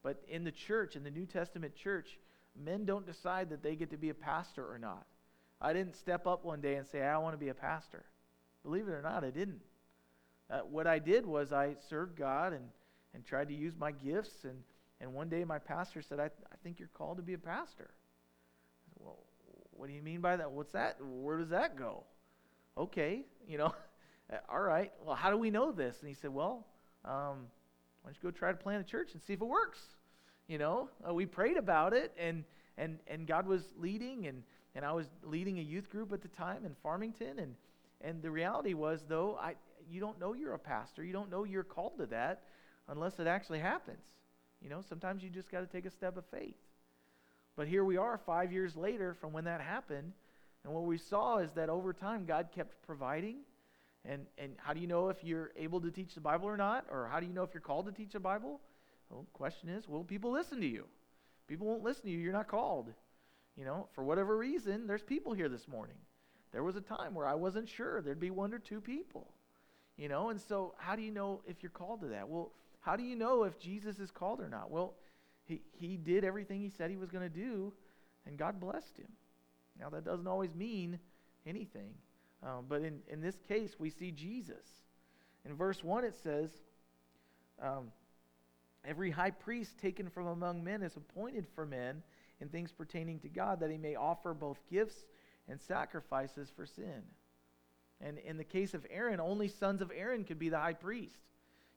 [0.02, 2.18] But in the church, in the New Testament church,
[2.56, 5.06] men don't decide that they get to be a pastor or not.
[5.60, 8.04] I didn't step up one day and say, I want to be a pastor.
[8.62, 9.60] Believe it or not, I didn't.
[10.50, 12.64] Uh, what I did was I served God and,
[13.14, 14.44] and tried to use my gifts.
[14.44, 14.58] And,
[15.00, 17.90] and one day my pastor said, I, I think you're called to be a pastor.
[18.88, 19.18] Said, well,
[19.70, 20.50] what do you mean by that?
[20.50, 20.96] What's that?
[21.00, 22.04] Where does that go?
[22.76, 23.74] Okay, you know,
[24.48, 24.92] all right.
[25.04, 25.96] Well, how do we know this?
[26.00, 26.66] And he said, well,
[27.04, 27.46] um,
[28.02, 29.78] why don't you go try to plant a church and see if it works?
[30.48, 32.44] You know, uh, we prayed about it, and
[32.76, 34.42] and and God was leading, and
[34.74, 37.54] and I was leading a youth group at the time in Farmington, and
[38.00, 39.54] and the reality was though I
[39.88, 42.42] you don't know you're a pastor, you don't know you're called to that
[42.88, 44.02] unless it actually happens.
[44.60, 46.56] You know, sometimes you just got to take a step of faith.
[47.56, 50.12] But here we are, five years later from when that happened,
[50.64, 53.36] and what we saw is that over time God kept providing
[54.04, 56.86] and, and how do you know if you're able to teach the Bible or not?
[56.90, 58.60] Or how do you know if you're called to teach the Bible?
[59.10, 60.86] Well, the question is, will people listen to you?
[61.48, 62.18] People won't listen to you.
[62.18, 62.92] You're not called.
[63.56, 65.96] You know, for whatever reason, there's people here this morning.
[66.52, 69.32] There was a time where I wasn't sure there'd be one or two people.
[70.00, 72.26] You know, and so how do you know if you're called to that?
[72.26, 74.70] Well, how do you know if Jesus is called or not?
[74.70, 74.94] Well,
[75.44, 77.74] he, he did everything he said he was going to do,
[78.24, 79.08] and God blessed him.
[79.78, 80.98] Now, that doesn't always mean
[81.46, 81.90] anything.
[82.42, 84.64] Um, but in, in this case, we see Jesus.
[85.44, 86.50] In verse 1, it says,
[87.60, 87.92] um,
[88.86, 92.02] Every high priest taken from among men is appointed for men
[92.40, 95.04] in things pertaining to God, that he may offer both gifts
[95.46, 97.02] and sacrifices for sin.
[98.00, 101.18] And in the case of Aaron, only sons of Aaron could be the high priest.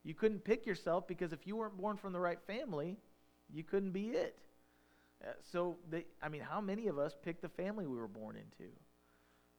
[0.03, 2.97] You couldn't pick yourself because if you weren't born from the right family,
[3.53, 4.37] you couldn't be it.
[5.23, 8.35] Uh, so, they, I mean, how many of us picked the family we were born
[8.35, 8.69] into?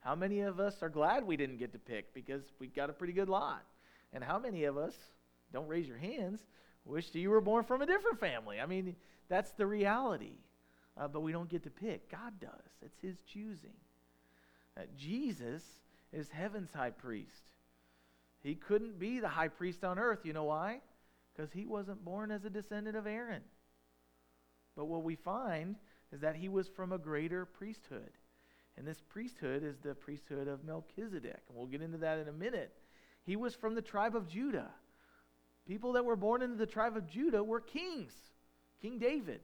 [0.01, 2.93] How many of us are glad we didn't get to pick because we got a
[2.93, 3.65] pretty good lot?
[4.13, 4.95] And how many of us,
[5.53, 6.41] don't raise your hands,
[6.85, 8.61] wish that you were born from a different family?
[8.61, 8.97] I mean,
[9.29, 10.37] that's the reality.
[10.97, 12.11] Uh, but we don't get to pick.
[12.11, 13.73] God does, it's His choosing.
[14.77, 15.63] Uh, Jesus
[16.15, 17.43] is heaven's high priest.
[18.43, 20.21] He couldn't be the high priest on earth.
[20.25, 20.81] You know why?
[21.35, 23.43] Because he wasn't born as a descendant of Aaron.
[24.77, 25.77] But what we find
[26.13, 28.11] is that he was from a greater priesthood.
[28.77, 31.43] And this priesthood is the priesthood of Melchizedek.
[31.49, 32.73] And we'll get into that in a minute.
[33.25, 34.71] He was from the tribe of Judah.
[35.67, 38.13] people that were born into the tribe of Judah were kings.
[38.83, 39.41] King David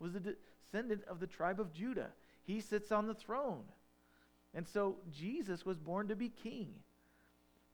[0.00, 2.10] was a descendant of the tribe of Judah.
[2.42, 3.64] He sits on the throne.
[4.54, 6.74] And so Jesus was born to be king.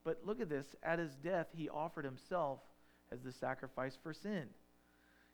[0.05, 2.61] But look at this at his death, he offered himself
[3.11, 4.47] as the sacrifice for sin.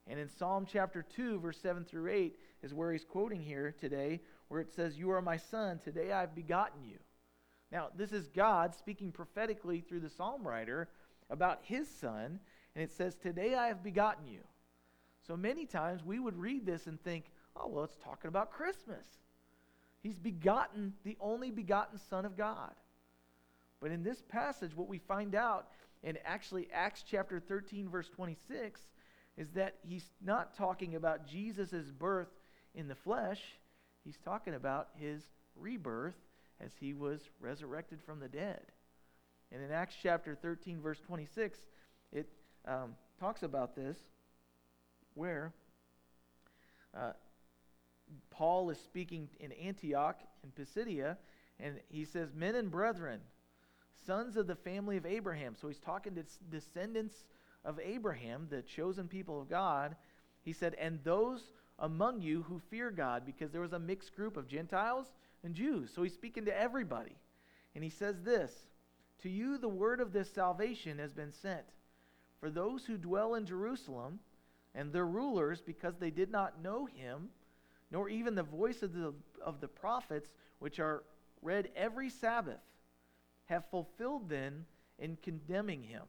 [0.07, 4.21] And in Psalm chapter 2, verse 7 through 8, is where he's quoting here today,
[4.49, 6.99] where it says, You are my son, today I've begotten you.
[7.71, 10.89] Now, this is God speaking prophetically through the psalm writer
[11.31, 12.41] about his son,
[12.75, 14.41] and it says, Today I have begotten you.
[15.27, 19.07] So many times we would read this and think, Oh, well, it's talking about Christmas.
[20.03, 22.73] He's begotten the only begotten Son of God.
[23.81, 25.69] But in this passage, what we find out
[26.03, 28.81] in actually Acts chapter 13, verse 26,
[29.37, 32.29] is that he's not talking about Jesus' birth
[32.75, 33.41] in the flesh,
[34.05, 35.23] he's talking about his
[35.57, 36.15] rebirth
[36.61, 38.63] as he was resurrected from the dead.
[39.51, 41.59] And in Acts chapter 13, verse 26,
[42.13, 42.29] it
[42.67, 43.97] um, talks about this,
[45.15, 45.53] where
[46.97, 47.13] uh,
[48.31, 51.17] Paul is speaking in Antioch in Pisidia,
[51.61, 53.21] and he says, Men and brethren,
[54.07, 55.55] sons of the family of Abraham.
[55.61, 57.25] So he's talking to descendants
[57.65, 59.97] of Abraham, the chosen people of God.
[60.43, 64.37] He said, And those among you who fear God, because there was a mixed group
[64.37, 65.13] of Gentiles
[65.45, 65.91] and Jews.
[65.95, 67.17] So he's speaking to everybody.
[67.75, 68.53] And he says this
[69.23, 71.65] To you the word of this salvation has been sent.
[72.41, 74.19] For those who dwell in Jerusalem
[74.75, 77.29] and their rulers, because they did not know him,
[77.93, 79.13] nor even the voice of the,
[79.45, 81.05] of the prophets, which are
[81.43, 82.61] read every Sabbath,
[83.45, 84.65] have fulfilled then
[84.99, 86.03] in condemning him.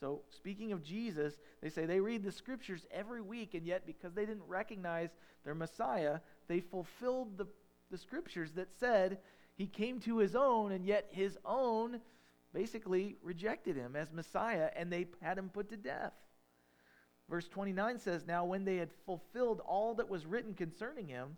[0.00, 4.14] So, speaking of Jesus, they say they read the scriptures every week, and yet because
[4.14, 5.10] they didn't recognize
[5.44, 7.46] their Messiah, they fulfilled the,
[7.90, 9.18] the scriptures that said
[9.56, 12.00] he came to his own, and yet his own
[12.54, 16.14] basically rejected him as Messiah, and they had him put to death.
[17.30, 21.36] Verse 29 says, Now when they had fulfilled all that was written concerning him,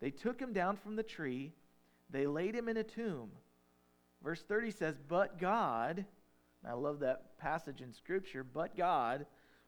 [0.00, 1.52] they took him down from the tree,
[2.10, 3.30] they laid him in a tomb.
[4.22, 6.04] Verse 30 says, But God,
[6.66, 9.26] I love that passage in Scripture, but God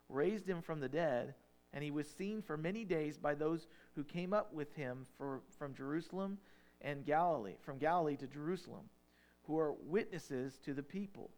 [0.08, 1.34] raised him from the dead,
[1.72, 5.40] and he was seen for many days by those who came up with him for,
[5.58, 6.38] from Jerusalem
[6.82, 8.84] and Galilee, from Galilee to Jerusalem,
[9.42, 11.30] who are witnesses to the people.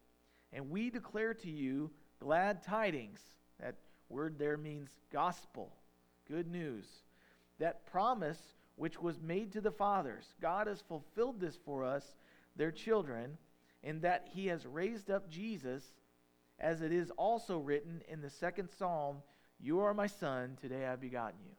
[0.52, 3.20] And we declare to you glad tidings.
[3.60, 3.76] That
[4.08, 5.72] word there means gospel,
[6.28, 6.86] good news.
[7.58, 8.38] That promise
[8.76, 10.34] which was made to the fathers.
[10.40, 12.14] God has fulfilled this for us,
[12.56, 13.38] their children,
[13.82, 15.82] in that he has raised up Jesus,
[16.58, 19.22] as it is also written in the second psalm
[19.60, 21.52] You are my son, today I've begotten you.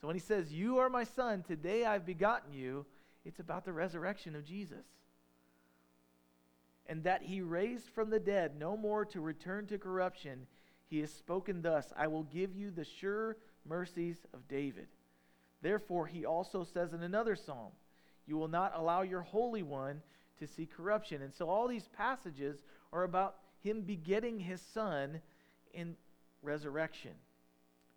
[0.00, 2.84] So when he says, You are my son, today I've begotten you,
[3.24, 4.84] it's about the resurrection of Jesus.
[6.86, 10.46] And that he raised from the dead, no more to return to corruption
[10.88, 13.36] he has spoken thus I will give you the sure
[13.68, 14.86] mercies of David.
[15.62, 17.72] Therefore, he also says in another psalm,
[18.26, 20.02] You will not allow your Holy One
[20.38, 21.22] to see corruption.
[21.22, 25.20] And so all these passages are about him begetting his son
[25.72, 25.96] in
[26.42, 27.12] resurrection.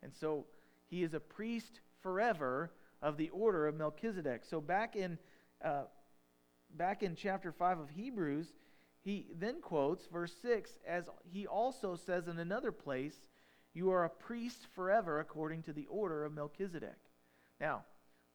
[0.02, 0.46] And so
[0.88, 2.72] he is a priest forever
[3.02, 4.44] of the order of Melchizedek.
[4.50, 5.18] So back in
[5.64, 5.84] uh,
[6.78, 8.48] back in chapter 5 of Hebrews,
[9.10, 13.16] he then quotes verse 6 as he also says in another place,
[13.74, 17.00] You are a priest forever according to the order of Melchizedek.
[17.60, 17.86] Now,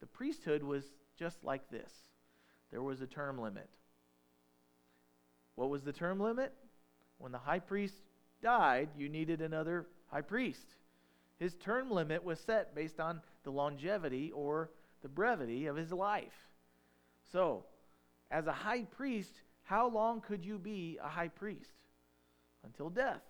[0.01, 0.85] the priesthood was
[1.17, 1.93] just like this
[2.73, 3.69] there was a term limit.
[5.55, 6.53] What was the term limit?
[7.19, 7.95] When the high priest
[8.43, 10.75] died, you needed another high priest.
[11.39, 14.71] His term limit was set based on the longevity or
[15.03, 16.49] the brevity of his life.
[17.31, 17.65] So,
[18.33, 21.73] as a high priest, how long could you be a high priest?
[22.65, 23.23] Until death.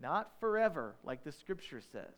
[0.00, 2.14] Not forever, like the scripture says.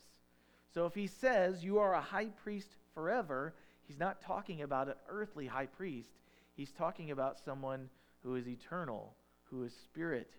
[0.72, 3.54] So if he says you are a high priest forever,
[3.86, 6.10] he's not talking about an earthly high priest.
[6.56, 7.88] He's talking about someone
[8.22, 9.14] who is eternal,
[9.44, 10.30] who is spirit,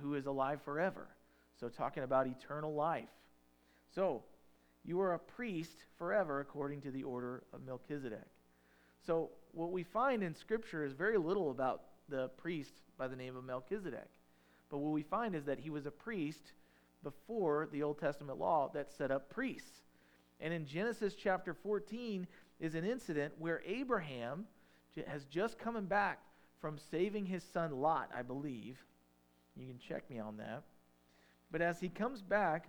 [0.00, 1.08] who is alive forever.
[1.58, 3.08] So talking about eternal life.
[3.94, 4.22] So
[4.84, 8.26] you are a priest forever according to the order of Melchizedek.
[9.06, 13.36] So what we find in Scripture is very little about the priest by the name
[13.36, 14.08] of Melchizedek.
[14.68, 16.52] But what we find is that he was a priest
[17.02, 19.80] before the Old Testament law that set up priests.
[20.40, 22.26] And in Genesis chapter 14
[22.60, 24.46] is an incident where Abraham
[25.06, 26.20] has just coming back
[26.60, 28.78] from saving his son Lot, I believe.
[29.56, 30.62] You can check me on that.
[31.50, 32.68] But as he comes back,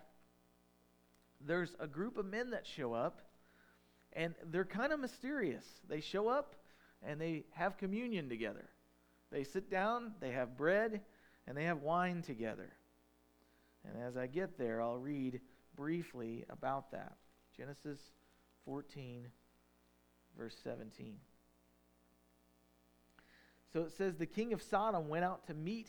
[1.45, 3.21] there's a group of men that show up,
[4.13, 5.65] and they're kind of mysterious.
[5.87, 6.55] They show up
[7.03, 8.69] and they have communion together.
[9.31, 11.01] They sit down, they have bread,
[11.47, 12.71] and they have wine together.
[13.85, 15.39] And as I get there, I'll read
[15.75, 17.15] briefly about that.
[17.55, 17.99] Genesis
[18.65, 19.27] 14,
[20.37, 21.15] verse 17.
[23.73, 25.87] So it says, The king of Sodom went out to meet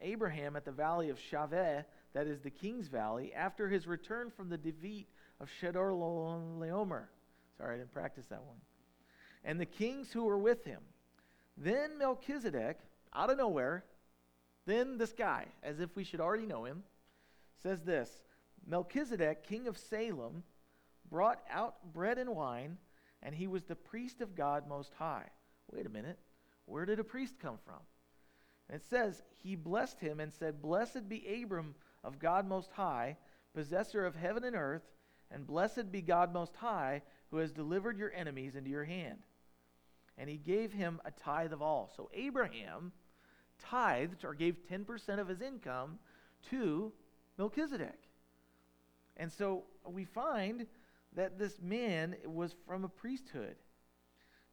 [0.00, 4.48] Abraham at the valley of Shaveh, that is the king's valley, after his return from
[4.48, 5.08] the defeat
[5.40, 7.04] of Chedorlaomer.
[7.58, 8.56] Sorry, I didn't practice that one.
[9.44, 10.80] And the kings who were with him.
[11.56, 12.78] Then Melchizedek,
[13.14, 13.84] out of nowhere,
[14.66, 16.82] then this guy, as if we should already know him,
[17.62, 18.22] says this
[18.66, 20.42] Melchizedek, king of Salem,
[21.08, 22.76] brought out bread and wine,
[23.22, 25.28] and he was the priest of God Most High.
[25.72, 26.18] Wait a minute.
[26.66, 27.80] Where did a priest come from?
[28.68, 33.16] And it says, He blessed him and said, Blessed be Abram of God Most High,
[33.54, 34.82] possessor of heaven and earth,
[35.30, 39.18] and blessed be God Most High, who has delivered your enemies into your hand.
[40.18, 41.90] And he gave him a tithe of all.
[41.96, 42.92] So Abraham
[43.58, 45.98] tithed or gave 10% of his income
[46.50, 46.92] to
[47.38, 47.98] Melchizedek.
[49.16, 50.66] And so we find
[51.14, 53.56] that this man was from a priesthood.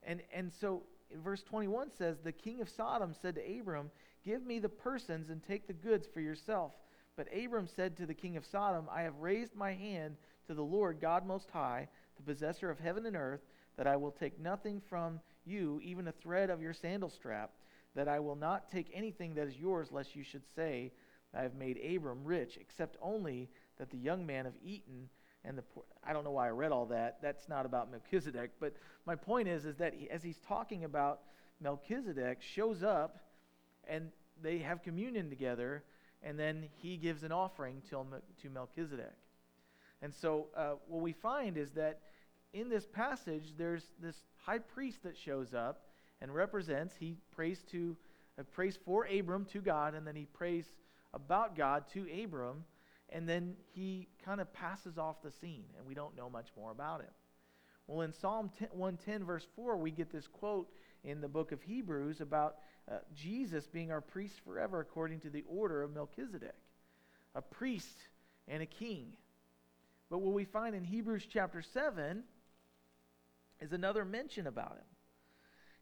[0.04, 0.84] And, and so
[1.24, 3.92] verse 21 says, The king of Sodom said to Abram,
[4.26, 6.74] Give me the persons and take the goods for yourself.
[7.16, 10.16] But Abram said to the king of Sodom, I have raised my hand
[10.48, 11.88] to the Lord God Most High,
[12.18, 13.42] the possessor of heaven and earth,
[13.78, 17.52] that I will take nothing from you, even a thread of your sandal strap,
[17.96, 20.92] that I will not take anything that is yours, lest you should say,
[21.34, 25.10] I have made Abram rich, except only that the young man have eaten
[25.46, 25.84] and the poor.
[26.06, 27.20] I don't know why I read all that.
[27.22, 28.74] That's not about Melchizedek, but
[29.06, 31.22] my point is, is that he, as he's talking about
[31.60, 33.20] Melchizedek, shows up,
[33.88, 34.10] and
[34.42, 35.84] they have communion together,
[36.22, 38.06] and then he gives an offering to,
[38.42, 39.14] to Melchizedek.
[40.02, 42.00] And so, uh, what we find is that
[42.54, 45.88] in this passage, there's this high priest that shows up
[46.22, 46.96] and represents.
[47.00, 47.98] He prays to,
[48.40, 50.66] uh, prays for Abram to God, and then he prays
[51.14, 52.64] about God to Abram
[53.14, 56.72] and then he kind of passes off the scene, and we don't know much more
[56.72, 57.12] about him.
[57.88, 60.68] Well, in Psalm 110, verse 4, we get this quote
[61.04, 62.56] in the book of Hebrews about
[62.92, 66.56] uh, Jesus being our priest forever according to the order of Melchizedek,
[67.36, 67.98] a priest
[68.48, 69.16] and a king.
[70.10, 72.24] But what we find in Hebrews chapter 7
[73.64, 74.86] is another mention about him.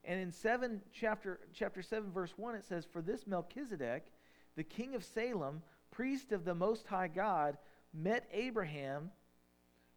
[0.04, 4.06] And in 7 chapter chapter 7 verse 1 it says for this Melchizedek
[4.56, 5.62] the king of Salem
[5.92, 7.58] priest of the Most High God,
[7.94, 9.12] met Abraham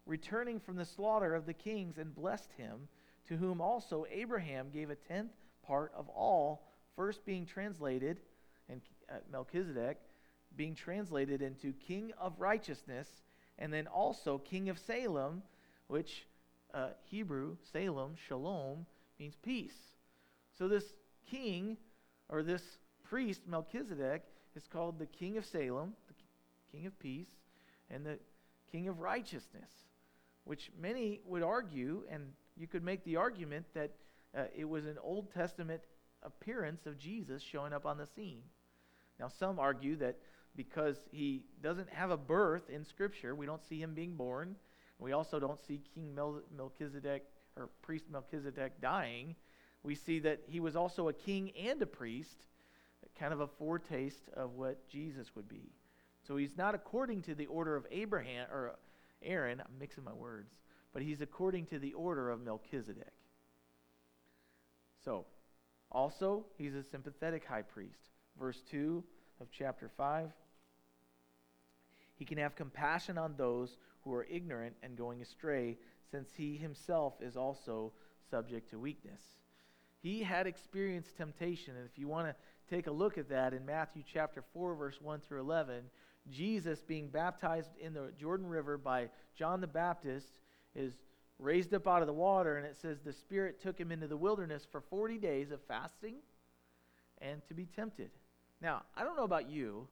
[0.07, 2.89] returning from the slaughter of the kings and blessed him,
[3.29, 5.33] to whom also Abraham gave a tenth
[5.63, 8.21] part of all, first being translated,
[8.69, 9.99] and uh, Melchizedek
[10.57, 13.09] being translated into king of righteousness,
[13.59, 15.43] and then also king of Salem,
[15.87, 16.27] which
[16.75, 18.87] uh, Hebrew, Salem, shalom,
[19.19, 19.77] means peace.
[20.59, 20.93] So this
[21.31, 21.77] king,
[22.29, 22.63] or this
[23.05, 24.23] priest, Melchizedek,
[24.57, 26.15] is called the King of Salem, the
[26.73, 27.29] King of Peace,
[27.91, 28.19] and the
[28.71, 29.71] King of Righteousness,
[30.45, 33.93] which many would argue, and you could make the argument that
[34.37, 35.83] uh, it was an Old Testament
[36.23, 38.43] appearance of Jesus showing up on the scene.
[39.21, 40.17] Now, some argue that
[40.57, 44.57] because he doesn't have a birth in Scripture, we don't see him being born.
[44.99, 47.25] We also don't see King Mel- Melchizedek
[47.57, 49.35] or priest Melchizedek dying.
[49.83, 52.47] We see that he was also a king and a priest,
[53.19, 55.73] kind of a foretaste of what Jesus would be.
[56.27, 58.77] So he's not according to the order of Abraham or
[59.23, 60.55] Aaron, I'm mixing my words,
[60.93, 63.13] but he's according to the order of Melchizedek.
[65.05, 65.27] So,
[65.93, 68.11] also, he's a sympathetic high priest.
[68.39, 69.05] Verse 2
[69.41, 70.31] of chapter 5
[72.17, 75.79] He can have compassion on those who are ignorant and going astray,
[76.11, 77.93] since he himself is also
[78.31, 79.23] subject to weakness.
[80.03, 82.35] He had experienced temptation, and if you want to
[82.69, 85.85] take a look at that in Matthew chapter 4, verse 1 through 11.
[86.31, 90.29] Jesus being baptized in the Jordan River by John the Baptist
[90.75, 90.95] is
[91.39, 94.17] raised up out of the water, and it says the Spirit took him into the
[94.17, 96.17] wilderness for 40 days of fasting
[97.21, 98.11] and to be tempted.
[98.61, 99.89] Now, I don't know about you,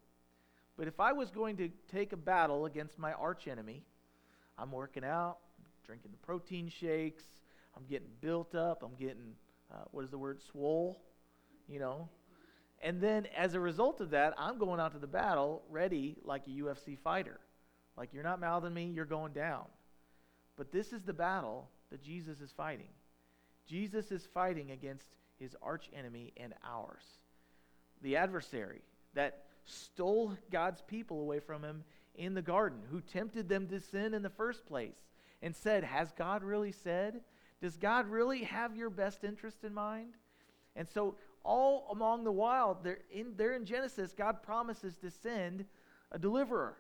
[0.77, 3.83] but if I was going to take a battle against my archenemy,
[4.63, 5.39] I'm working out,
[5.85, 7.25] drinking the protein shakes,
[7.77, 9.35] I'm getting built up, I'm getting,
[9.73, 11.03] uh, what is the word, swole,
[11.69, 12.09] you know,
[12.83, 16.47] and then as a result of that, I'm going out to the battle ready like
[16.47, 17.39] a UFC fighter.
[17.97, 19.65] Like you're not mouthing me, you're going down.
[20.57, 22.89] But this is the battle that Jesus is fighting.
[23.67, 25.07] Jesus is fighting against
[25.39, 27.05] his arch enemy and ours.
[28.03, 28.83] The adversary
[29.15, 31.85] that stole God's people away from him
[32.15, 34.97] in the garden, who tempted them to sin in the first place
[35.41, 37.21] and said, Has God really said?
[37.61, 40.15] Does God really have your best interest in mind?
[40.75, 45.65] And so all along the while, there in, there in Genesis, God promises to send
[46.11, 46.77] a deliverer,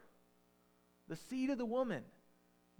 [1.08, 2.02] the seed of the woman,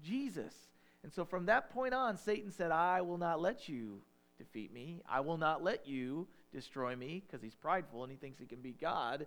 [0.03, 0.55] Jesus.
[1.03, 4.01] And so from that point on, Satan said, I will not let you
[4.39, 5.03] defeat me.
[5.09, 8.61] I will not let you destroy me because he's prideful and he thinks he can
[8.61, 9.27] be God.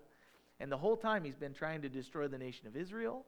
[0.59, 3.25] And the whole time he's been trying to destroy the nation of Israel.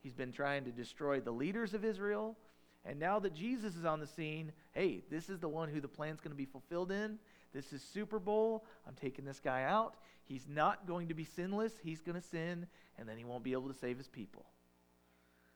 [0.00, 2.36] He's been trying to destroy the leaders of Israel.
[2.84, 5.88] And now that Jesus is on the scene, hey, this is the one who the
[5.88, 7.18] plan's going to be fulfilled in.
[7.52, 8.64] This is Super Bowl.
[8.86, 9.96] I'm taking this guy out.
[10.24, 11.72] He's not going to be sinless.
[11.82, 12.66] He's going to sin,
[12.98, 14.44] and then he won't be able to save his people.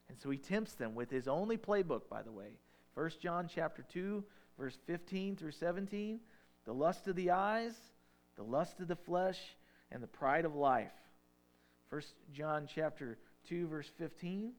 [0.09, 2.57] And so he tempts them with his only playbook, by the way.
[2.95, 4.23] 1 John chapter 2,
[4.57, 6.19] verse 15 through 17.
[6.65, 7.73] The lust of the eyes,
[8.35, 9.39] the lust of the flesh,
[9.91, 10.91] and the pride of life.
[11.93, 12.01] 1
[12.33, 13.19] John chapter
[13.49, 14.53] 2, verse 15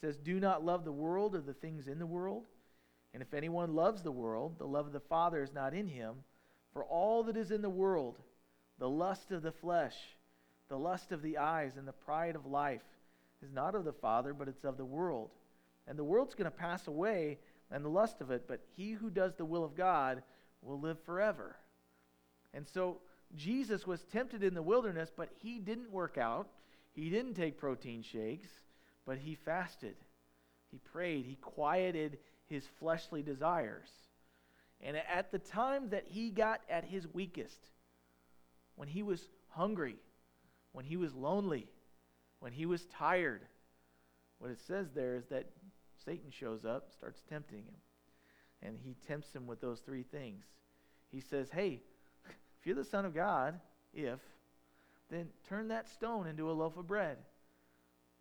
[0.00, 2.42] says, Do not love the world or the things in the world.
[3.14, 6.16] And if anyone loves the world, the love of the Father is not in him.
[6.72, 8.18] For all that is in the world,
[8.80, 9.94] the lust of the flesh,
[10.68, 12.82] the lust of the eyes, and the pride of life,
[13.40, 15.30] is not of the Father, but it's of the world.
[15.86, 17.38] And the world's going to pass away,
[17.70, 20.24] and the lust of it, but he who does the will of God
[20.60, 21.54] will live forever.
[22.52, 22.98] And so
[23.36, 26.48] Jesus was tempted in the wilderness, but he didn't work out.
[26.92, 28.48] He didn't take protein shakes,
[29.06, 29.96] but he fasted.
[30.70, 31.24] He prayed.
[31.24, 33.88] He quieted his fleshly desires.
[34.80, 37.70] And at the time that he got at his weakest,
[38.74, 39.96] when he was hungry,
[40.72, 41.68] when he was lonely,
[42.40, 43.42] when he was tired,
[44.38, 45.46] what it says there is that
[46.04, 47.76] Satan shows up, starts tempting him.
[48.62, 50.44] And he tempts him with those three things.
[51.08, 51.82] He says, Hey,
[52.62, 53.58] if you're the Son of God,
[53.92, 54.20] if,
[55.10, 57.16] then turn that stone into a loaf of bread.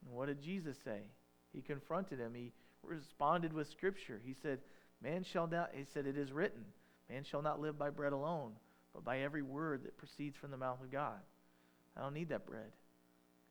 [0.04, 1.02] And what did Jesus say?
[1.54, 2.34] He confronted him.
[2.34, 4.20] He responded with Scripture.
[4.26, 4.58] He said,
[5.00, 6.64] Man shall not, he said, it is written,
[7.08, 8.54] man shall not live by bread alone,
[8.94, 11.20] but by every word that proceeds from the mouth of God.
[11.96, 12.72] I don't need that bread.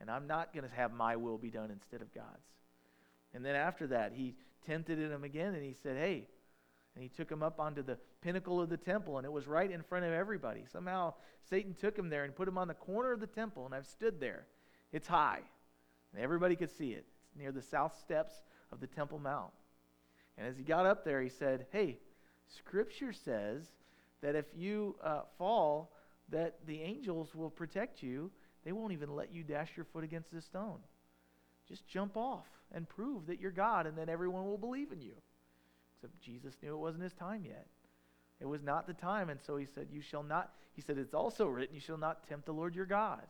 [0.01, 2.26] And I'm not going to have my will be done instead of God's.
[3.32, 4.34] And then after that, he
[4.66, 6.26] tempted him again and he said, Hey,
[6.95, 9.70] and he took him up onto the pinnacle of the temple, and it was right
[9.70, 10.64] in front of everybody.
[10.70, 11.14] Somehow
[11.49, 13.86] Satan took him there and put him on the corner of the temple, and I've
[13.86, 14.47] stood there.
[14.93, 15.41] It's high,
[16.12, 17.07] and everybody could see it.
[17.24, 19.53] It's near the south steps of the Temple Mount.
[20.36, 21.99] And as he got up there, he said, Hey,
[22.49, 23.66] Scripture says
[24.20, 25.93] that if you uh, fall,
[26.30, 28.30] that the angels will protect you.
[28.64, 30.78] They won't even let you dash your foot against a stone.
[31.68, 35.14] Just jump off and prove that you're God, and then everyone will believe in you.
[36.01, 37.66] Except Jesus knew it wasn't his time yet.
[38.40, 41.12] It was not the time, and so he said, You shall not, he said, It's
[41.12, 43.26] also written, You shall not tempt the Lord your God.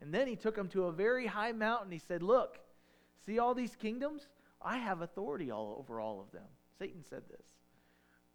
[0.00, 1.90] And then he took him to a very high mountain.
[1.90, 2.58] He said, Look,
[3.26, 4.28] see all these kingdoms?
[4.62, 6.46] I have authority all over all of them.
[6.78, 7.46] Satan said this.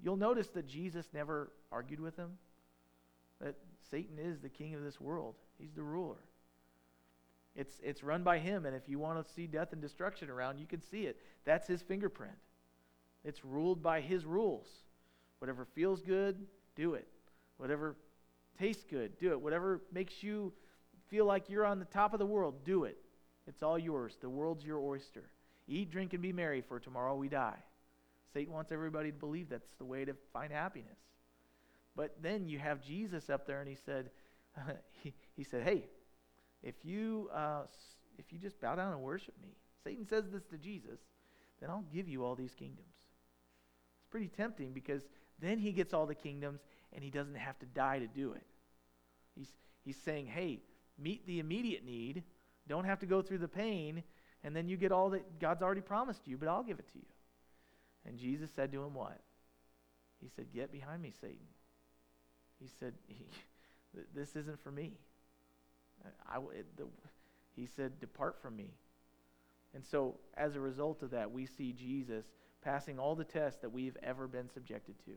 [0.01, 2.31] You'll notice that Jesus never argued with him.
[3.39, 3.55] That
[3.89, 5.35] Satan is the king of this world.
[5.57, 6.17] He's the ruler.
[7.55, 10.59] It's, it's run by him, and if you want to see death and destruction around,
[10.59, 11.17] you can see it.
[11.45, 12.35] That's his fingerprint.
[13.23, 14.67] It's ruled by his rules.
[15.39, 16.37] Whatever feels good,
[16.75, 17.07] do it.
[17.57, 17.95] Whatever
[18.57, 19.41] tastes good, do it.
[19.41, 20.53] Whatever makes you
[21.09, 22.97] feel like you're on the top of the world, do it.
[23.47, 24.17] It's all yours.
[24.21, 25.29] The world's your oyster.
[25.67, 27.57] Eat, drink, and be merry, for tomorrow we die.
[28.33, 30.97] Satan wants everybody to believe that's the way to find happiness.
[31.95, 34.09] But then you have Jesus up there, and he said,
[35.03, 35.85] he, he said, hey,
[36.63, 37.63] if you, uh,
[38.17, 39.49] if you just bow down and worship me,
[39.83, 40.99] Satan says this to Jesus,
[41.59, 42.87] then I'll give you all these kingdoms.
[44.09, 45.03] Pretty tempting because
[45.39, 46.61] then he gets all the kingdoms
[46.93, 48.45] and he doesn't have to die to do it.
[49.35, 49.51] He's,
[49.83, 50.59] he's saying, hey,
[50.97, 52.23] meet the immediate need,
[52.67, 54.03] don't have to go through the pain,
[54.43, 56.99] and then you get all that God's already promised you, but I'll give it to
[56.99, 57.05] you.
[58.05, 59.19] And Jesus said to him, What?
[60.21, 61.37] He said, Get behind me, Satan.
[62.59, 62.93] He said,
[64.15, 64.93] This isn't for me.
[66.27, 66.37] I,
[66.77, 66.85] the,
[67.55, 68.71] he said, Depart from me.
[69.73, 72.25] And so, as a result of that, we see Jesus
[72.61, 75.11] passing all the tests that we've ever been subjected to.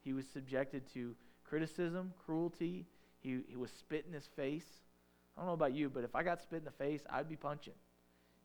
[0.00, 1.14] He was subjected to
[1.44, 2.86] criticism, cruelty.
[3.20, 4.66] He, he was spit in his face.
[5.36, 7.36] I don't know about you, but if I got spit in the face, I'd be
[7.36, 7.74] punching.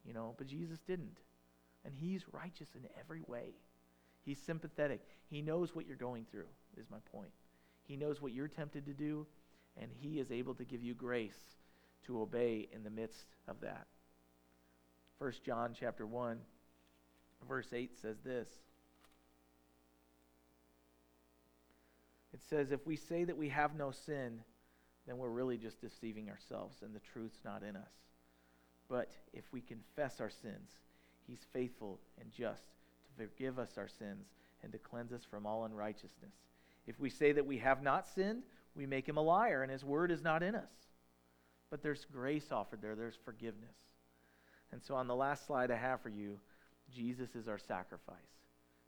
[0.05, 1.19] You know, but Jesus didn't.
[1.85, 3.53] And he's righteous in every way.
[4.23, 5.01] He's sympathetic.
[5.29, 6.47] He knows what you're going through,
[6.77, 7.31] is my point.
[7.83, 9.25] He knows what you're tempted to do,
[9.77, 11.39] and he is able to give you grace
[12.05, 13.87] to obey in the midst of that.
[15.19, 16.39] 1 John chapter 1
[17.47, 18.47] verse 8 says this.
[22.33, 24.41] It says if we say that we have no sin,
[25.07, 27.91] then we're really just deceiving ourselves and the truth's not in us.
[28.87, 30.71] But if we confess our sins,
[31.27, 34.27] he's faithful and just to forgive us our sins
[34.63, 36.33] and to cleanse us from all unrighteousness.
[36.87, 38.43] If we say that we have not sinned,
[38.75, 40.69] we make him a liar, and his word is not in us.
[41.71, 43.77] but there's grace offered there, there's forgiveness.
[44.71, 46.37] And so on the last slide I have for you,
[46.93, 48.17] Jesus is our sacrifice.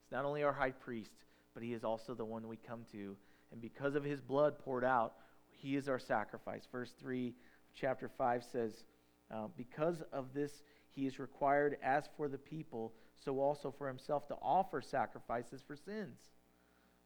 [0.04, 1.12] It's not only our high priest,
[1.54, 3.16] but he is also the one we come to.
[3.52, 5.14] And because of his blood poured out,
[5.50, 6.68] he is our sacrifice.
[6.72, 7.34] Verse 3
[7.74, 8.84] chapter 5 says,
[9.32, 12.94] uh, Because of this, he is required, as for the people,
[13.24, 16.20] so also for himself, to offer sacrifices for sins.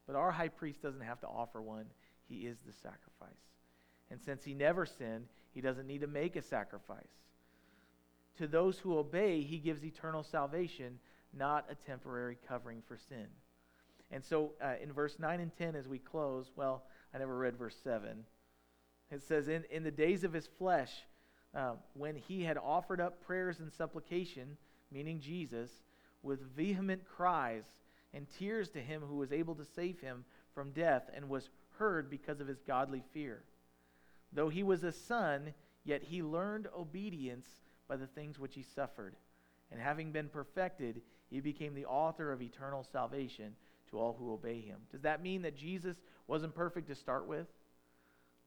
[0.06, 1.86] But our high priest doesn't have to offer one,
[2.28, 3.38] he is the sacrifice.
[4.10, 7.27] And since he never sinned, he doesn't need to make a sacrifice.
[8.38, 11.00] To those who obey, he gives eternal salvation,
[11.34, 13.28] not a temporary covering for sin.
[14.12, 16.84] And so uh, in verse 9 and 10, as we close, well,
[17.14, 18.24] I never read verse 7.
[19.12, 20.92] It says, In, in the days of his flesh,
[21.56, 24.58] uh, when he had offered up prayers and supplication,
[24.92, 25.72] meaning Jesus,
[26.22, 27.64] with vehement cries
[28.14, 32.10] and tears to him who was able to save him from death and was heard
[32.10, 33.44] because of his godly fear.
[34.32, 37.48] Though he was a son, yet he learned obedience
[37.88, 39.16] by the things which he suffered.
[39.72, 43.56] And having been perfected, he became the author of eternal salvation
[43.90, 44.78] to all who obey him.
[44.92, 47.48] Does that mean that Jesus wasn't perfect to start with?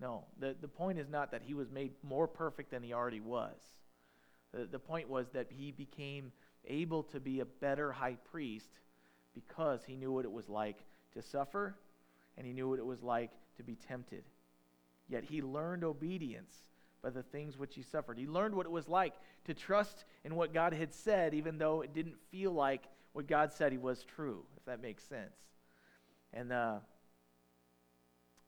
[0.00, 0.24] No.
[0.38, 3.58] The, the point is not that he was made more perfect than he already was.
[4.52, 6.32] The, the point was that he became
[6.66, 8.70] able to be a better high priest
[9.34, 10.78] because he knew what it was like
[11.14, 11.76] to suffer
[12.36, 14.24] and he knew what it was like to be tempted.
[15.08, 16.54] Yet he learned obedience
[17.02, 18.18] by the things which he suffered.
[18.18, 21.80] He learned what it was like to trust in what God had said, even though
[21.80, 25.36] it didn't feel like what God said he was true, if that makes sense.
[26.32, 26.78] And, uh,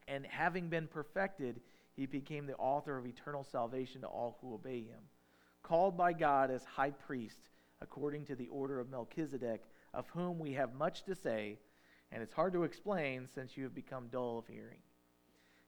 [0.07, 1.61] and having been perfected,
[1.94, 5.00] he became the author of eternal salvation to all who obey him.
[5.62, 7.48] Called by God as high priest,
[7.80, 9.62] according to the order of Melchizedek,
[9.94, 11.59] of whom we have much to say,
[12.11, 14.78] and it's hard to explain since you have become dull of hearing.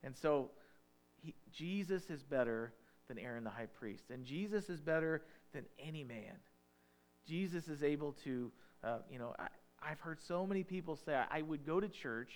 [0.03, 0.51] And so,
[1.25, 2.73] he, Jesus is better
[3.09, 5.23] than Aaron the high priest, and Jesus is better
[5.53, 6.35] than any man.
[7.27, 8.53] Jesus is able to,
[8.83, 11.89] uh, you know, I, have heard so many people say, I, I would go to
[11.89, 12.33] church,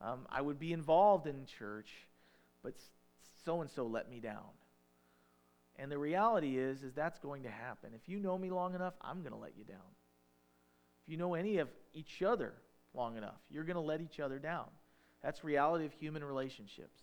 [0.00, 1.90] um, I would be involved in church,
[2.62, 2.74] but
[3.44, 4.50] so and so let me down.
[5.76, 7.90] And the reality is, is that's going to happen.
[7.94, 9.78] If you know me long enough, I'm going to let you down.
[11.04, 12.52] If you know any of each other
[12.94, 14.66] long enough, you're going to let each other down.
[15.22, 17.00] That's reality of human relationships.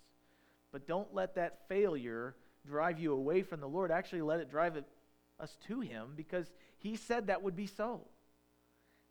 [0.72, 3.91] But don't let that failure drive you away from the Lord.
[3.91, 4.86] Actually, let it drive it,
[5.39, 8.01] us to Him because He said that would be so.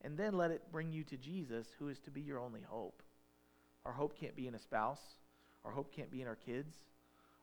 [0.03, 3.03] And then let it bring you to Jesus, who is to be your only hope.
[3.85, 5.01] Our hope can't be in a spouse,
[5.63, 6.75] our hope can't be in our kids,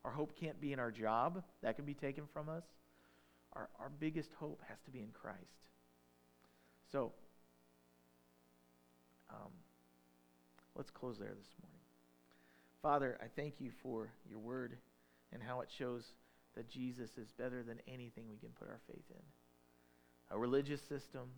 [0.05, 1.43] our hope can't be in our job.
[1.62, 2.64] That can be taken from us.
[3.55, 5.39] Our, our biggest hope has to be in Christ.
[6.91, 7.12] So,
[9.31, 9.51] um,
[10.75, 11.78] let's close there this morning.
[12.83, 14.76] Father, I thank you for your word
[15.33, 16.05] and how it shows
[16.57, 19.22] that Jesus is better than anything we can put our faith in.
[20.31, 21.29] A religious system,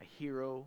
[0.00, 0.66] a hero,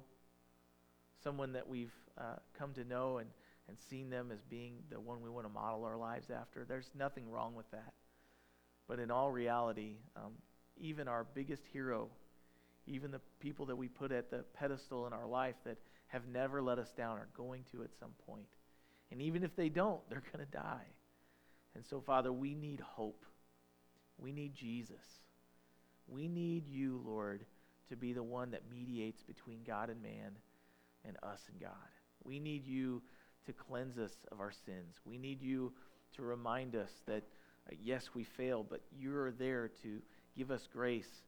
[1.24, 3.30] someone that we've uh, come to know and,
[3.68, 6.66] and seen them as being the one we want to model our lives after.
[6.66, 7.94] There's nothing wrong with that.
[8.88, 10.34] But in all reality, um,
[10.78, 12.10] even our biggest hero,
[12.88, 15.78] even the people that we put at the pedestal in our life that
[16.08, 18.46] have never let us down are going to at some point.
[19.14, 20.88] And even if they don't, they're going to die.
[21.76, 23.24] And so, Father, we need hope.
[24.18, 25.06] We need Jesus.
[26.08, 27.46] We need you, Lord,
[27.90, 30.32] to be the one that mediates between God and man
[31.06, 31.72] and us and God.
[32.24, 33.02] We need you
[33.46, 34.96] to cleanse us of our sins.
[35.06, 35.74] We need you
[36.16, 37.24] to remind us that,
[37.70, 40.02] uh, yes, we fail, but you're there to
[40.38, 41.22] give us grace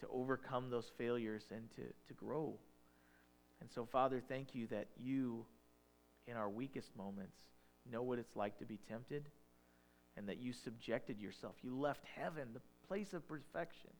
[0.00, 2.54] to overcome those failures and to, to grow.
[3.60, 5.44] And so, Father, thank you that you,
[6.28, 7.38] in our weakest moments,
[7.90, 9.24] know what it's like to be tempted
[10.16, 11.54] and that you subjected yourself.
[11.62, 13.90] You left heaven, the place of perfection,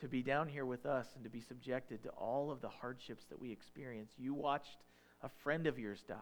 [0.00, 3.24] to be down here with us and to be subjected to all of the hardships
[3.26, 4.12] that we experience.
[4.16, 4.78] You watched
[5.22, 6.14] a friend of yours die.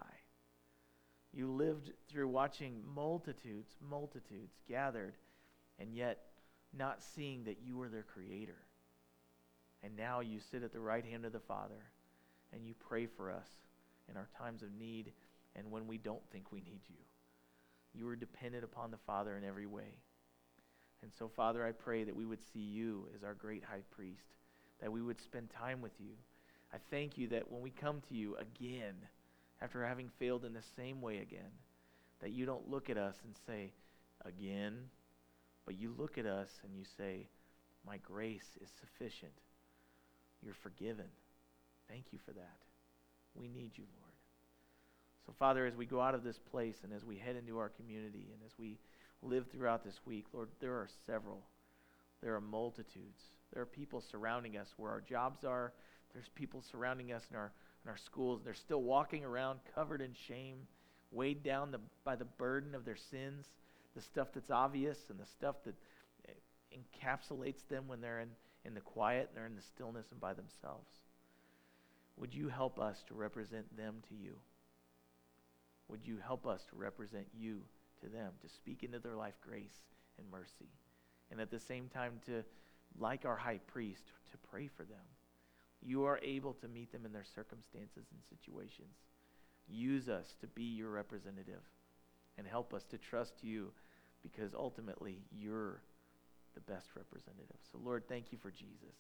[1.33, 5.15] You lived through watching multitudes, multitudes gathered,
[5.79, 6.23] and yet
[6.77, 8.57] not seeing that you were their creator.
[9.83, 11.91] And now you sit at the right hand of the Father
[12.53, 13.49] and you pray for us
[14.11, 15.13] in our times of need
[15.55, 16.97] and when we don't think we need you.
[17.95, 19.99] You are dependent upon the Father in every way.
[21.03, 24.35] And so, Father, I pray that we would see you as our great high priest,
[24.81, 26.13] that we would spend time with you.
[26.73, 28.95] I thank you that when we come to you again,
[29.63, 31.53] after having failed in the same way again,
[32.21, 33.73] that you don't look at us and say,
[34.25, 34.75] again,
[35.65, 37.29] but you look at us and you say,
[37.87, 39.33] My grace is sufficient.
[40.43, 41.07] You're forgiven.
[41.89, 42.66] Thank you for that.
[43.39, 44.07] We need you, Lord.
[45.27, 47.69] So, Father, as we go out of this place and as we head into our
[47.71, 48.79] community and as we
[49.23, 51.43] live throughout this week, Lord, there are several.
[52.23, 53.23] There are multitudes.
[53.53, 55.73] There are people surrounding us where our jobs are.
[56.13, 57.53] There's people surrounding us in our,
[57.85, 58.41] in our schools.
[58.45, 60.59] They're still walking around covered in shame,
[61.11, 63.47] weighed down the, by the burden of their sins,
[63.95, 65.75] the stuff that's obvious and the stuff that
[66.73, 68.29] encapsulates them when they're in,
[68.65, 70.91] in the quiet and they're in the stillness and by themselves.
[72.19, 74.37] Would you help us to represent them to you?
[75.89, 77.63] Would you help us to represent you
[78.03, 79.85] to them, to speak into their life grace
[80.19, 80.71] and mercy?
[81.31, 82.45] And at the same time, to,
[82.99, 85.05] like our high priest, to pray for them.
[85.83, 88.97] You are able to meet them in their circumstances and situations.
[89.69, 91.63] Use us to be your representative
[92.39, 93.73] and help us to trust you
[94.23, 95.81] because ultimately you're
[96.55, 97.57] the best representative.
[97.71, 98.97] So, Lord, thank you for Jesus.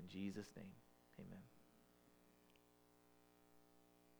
[0.00, 0.72] In Jesus' name,
[1.18, 1.57] amen.